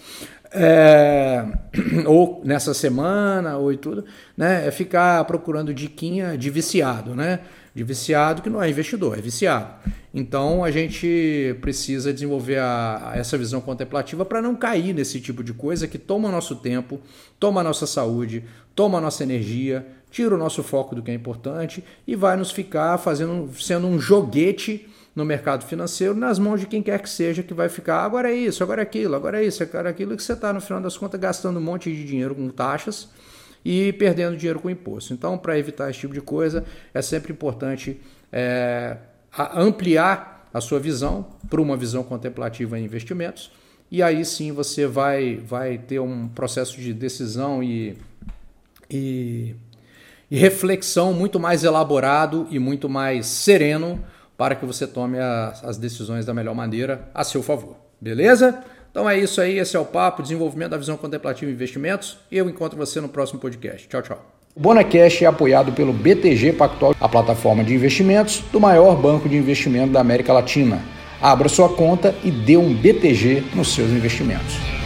É, 0.50 1.46
ou 2.08 2.42
nessa 2.46 2.74
semana, 2.74 3.58
ou 3.58 3.74
e 3.74 3.78
tudo, 3.78 4.06
né? 4.38 4.66
É 4.66 4.72
ficar 4.72 5.26
procurando 5.26 5.74
diquinha 5.74 6.38
de 6.38 6.50
viciado, 6.50 7.14
né? 7.14 7.42
De 7.76 7.84
viciado 7.84 8.42
que 8.42 8.50
não 8.50 8.64
é 8.64 8.70
investidor, 8.70 9.18
é 9.18 9.22
viciado. 9.22 9.68
Então 10.14 10.64
a 10.64 10.72
gente 10.72 11.58
precisa 11.60 12.14
desenvolver 12.14 12.60
a, 12.60 13.12
a 13.12 13.18
essa 13.18 13.38
visão 13.38 13.60
contemplativa 13.60 14.24
para 14.24 14.42
não 14.42 14.56
cair 14.56 14.94
nesse 14.94 15.20
tipo 15.20 15.44
de 15.44 15.54
coisa 15.54 15.90
que 15.90 15.98
toma 15.98 16.32
nosso 16.32 16.56
tempo, 16.56 17.02
toma 17.38 17.62
nossa 17.62 17.86
saúde, 17.86 18.46
toma 18.74 19.02
nossa 19.02 19.24
energia, 19.24 19.86
tira 20.10 20.34
o 20.34 20.38
nosso 20.38 20.64
foco 20.64 20.96
do 20.96 21.04
que 21.04 21.12
é 21.12 21.14
importante 21.14 21.84
e 22.08 22.16
vai 22.16 22.38
nos 22.38 22.50
ficar 22.50 22.98
fazendo, 22.98 23.50
sendo 23.60 23.88
um 23.88 24.00
joguete 24.00 24.88
no 25.18 25.26
mercado 25.26 25.66
financeiro 25.66 26.14
nas 26.14 26.38
mãos 26.38 26.60
de 26.60 26.68
quem 26.68 26.84
quer 26.84 27.02
que 27.02 27.10
seja 27.10 27.42
que 27.42 27.52
vai 27.52 27.70
ficar 27.70 28.04
agora 28.04 28.32
é 28.32 28.36
isso, 28.36 28.62
agora 28.62 28.84
é 28.84 28.84
aquilo, 28.84 29.16
agora 29.16 29.42
é 29.42 29.48
isso, 29.48 29.64
agora 29.64 29.90
é 29.90 29.92
aquilo 29.92 30.16
que 30.16 30.22
você 30.22 30.34
está 30.34 30.54
no 30.54 30.62
final 30.62 30.80
das 30.80 30.96
contas 30.96 31.20
gastando 31.20 31.58
um 31.58 31.62
monte 31.62 31.92
de 31.92 32.06
dinheiro 32.06 32.36
com 32.36 32.48
taxas 32.50 33.10
e 33.66 33.92
perdendo 33.94 34.38
dinheiro 34.38 34.60
com 34.60 34.70
imposto. 34.70 35.16
Então, 35.16 35.36
para 35.36 35.58
evitar 35.58 35.90
esse 35.90 36.02
tipo 36.02 36.14
de 36.14 36.22
coisa, 36.22 36.64
é 36.94 37.02
sempre 37.02 37.34
importante 37.34 38.00
é, 38.32 38.96
ampliar 39.56 40.48
a 40.54 40.62
sua 40.62 40.80
visão 40.80 41.26
para 41.50 41.60
uma 41.60 41.76
visão 41.76 42.04
contemplativa 42.04 42.78
em 42.78 42.86
investimentos 42.86 43.52
e 43.90 44.04
aí 44.04 44.24
sim 44.24 44.52
você 44.52 44.86
vai, 44.86 45.38
vai 45.38 45.80
ter 45.80 46.00
um 46.00 46.28
processo 46.28 46.80
de 46.80 46.94
decisão 46.94 47.64
e, 47.64 47.98
e, 48.88 49.56
e 50.30 50.38
reflexão 50.38 51.12
muito 51.12 51.40
mais 51.40 51.64
elaborado 51.64 52.48
e 52.52 52.60
muito 52.60 52.88
mais 52.88 53.26
sereno 53.26 54.00
para 54.38 54.56
que 54.56 54.66
você 54.66 54.86
tome 54.86 55.18
as, 55.20 55.64
as 55.64 55.78
decisões 55.78 56.26
da 56.26 56.34
melhor 56.34 56.54
maneira 56.54 57.10
a 57.14 57.24
seu 57.24 57.42
favor. 57.42 57.76
Beleza? 58.00 58.64
Então 58.92 59.10
é 59.10 59.18
isso 59.18 59.42
aí, 59.42 59.58
esse 59.58 59.76
é 59.76 59.80
o 59.80 59.86
papo, 59.86 60.22
desenvolvimento 60.22 60.72
da 60.72 60.78
visão 60.78 60.96
contemplativa 60.96 61.52
e 61.52 61.54
investimentos, 61.54 62.18
e 62.32 62.38
eu 62.38 62.50
encontro 62.50 62.78
você 62.78 63.02
no 63.02 63.10
próximo 63.10 63.40
podcast. 63.40 63.88
Tchau, 63.88 64.02
tchau. 64.02 64.26
O 64.56 64.60
Bonacash 64.60 65.22
é 65.22 65.26
apoiado 65.28 65.72
pelo 65.72 65.94
BTG 65.94 66.54
Pactual, 66.54 66.96
a 67.00 67.08
plataforma 67.08 67.64
de 67.64 67.76
investimentos 67.76 68.44
do 68.52 68.60
maior 68.60 68.96
banco 68.96 69.30
de 69.30 69.38
investimento 69.38 69.94
da 69.94 70.00
América 70.02 70.34
Latina. 70.34 70.82
Abra 71.22 71.48
sua 71.48 71.70
conta 71.70 72.16
e 72.24 72.32
dê 72.32 72.58
um 72.58 72.74
BTG 72.74 73.44
nos 73.54 73.74
seus 73.74 73.92
investimentos. 73.92 74.77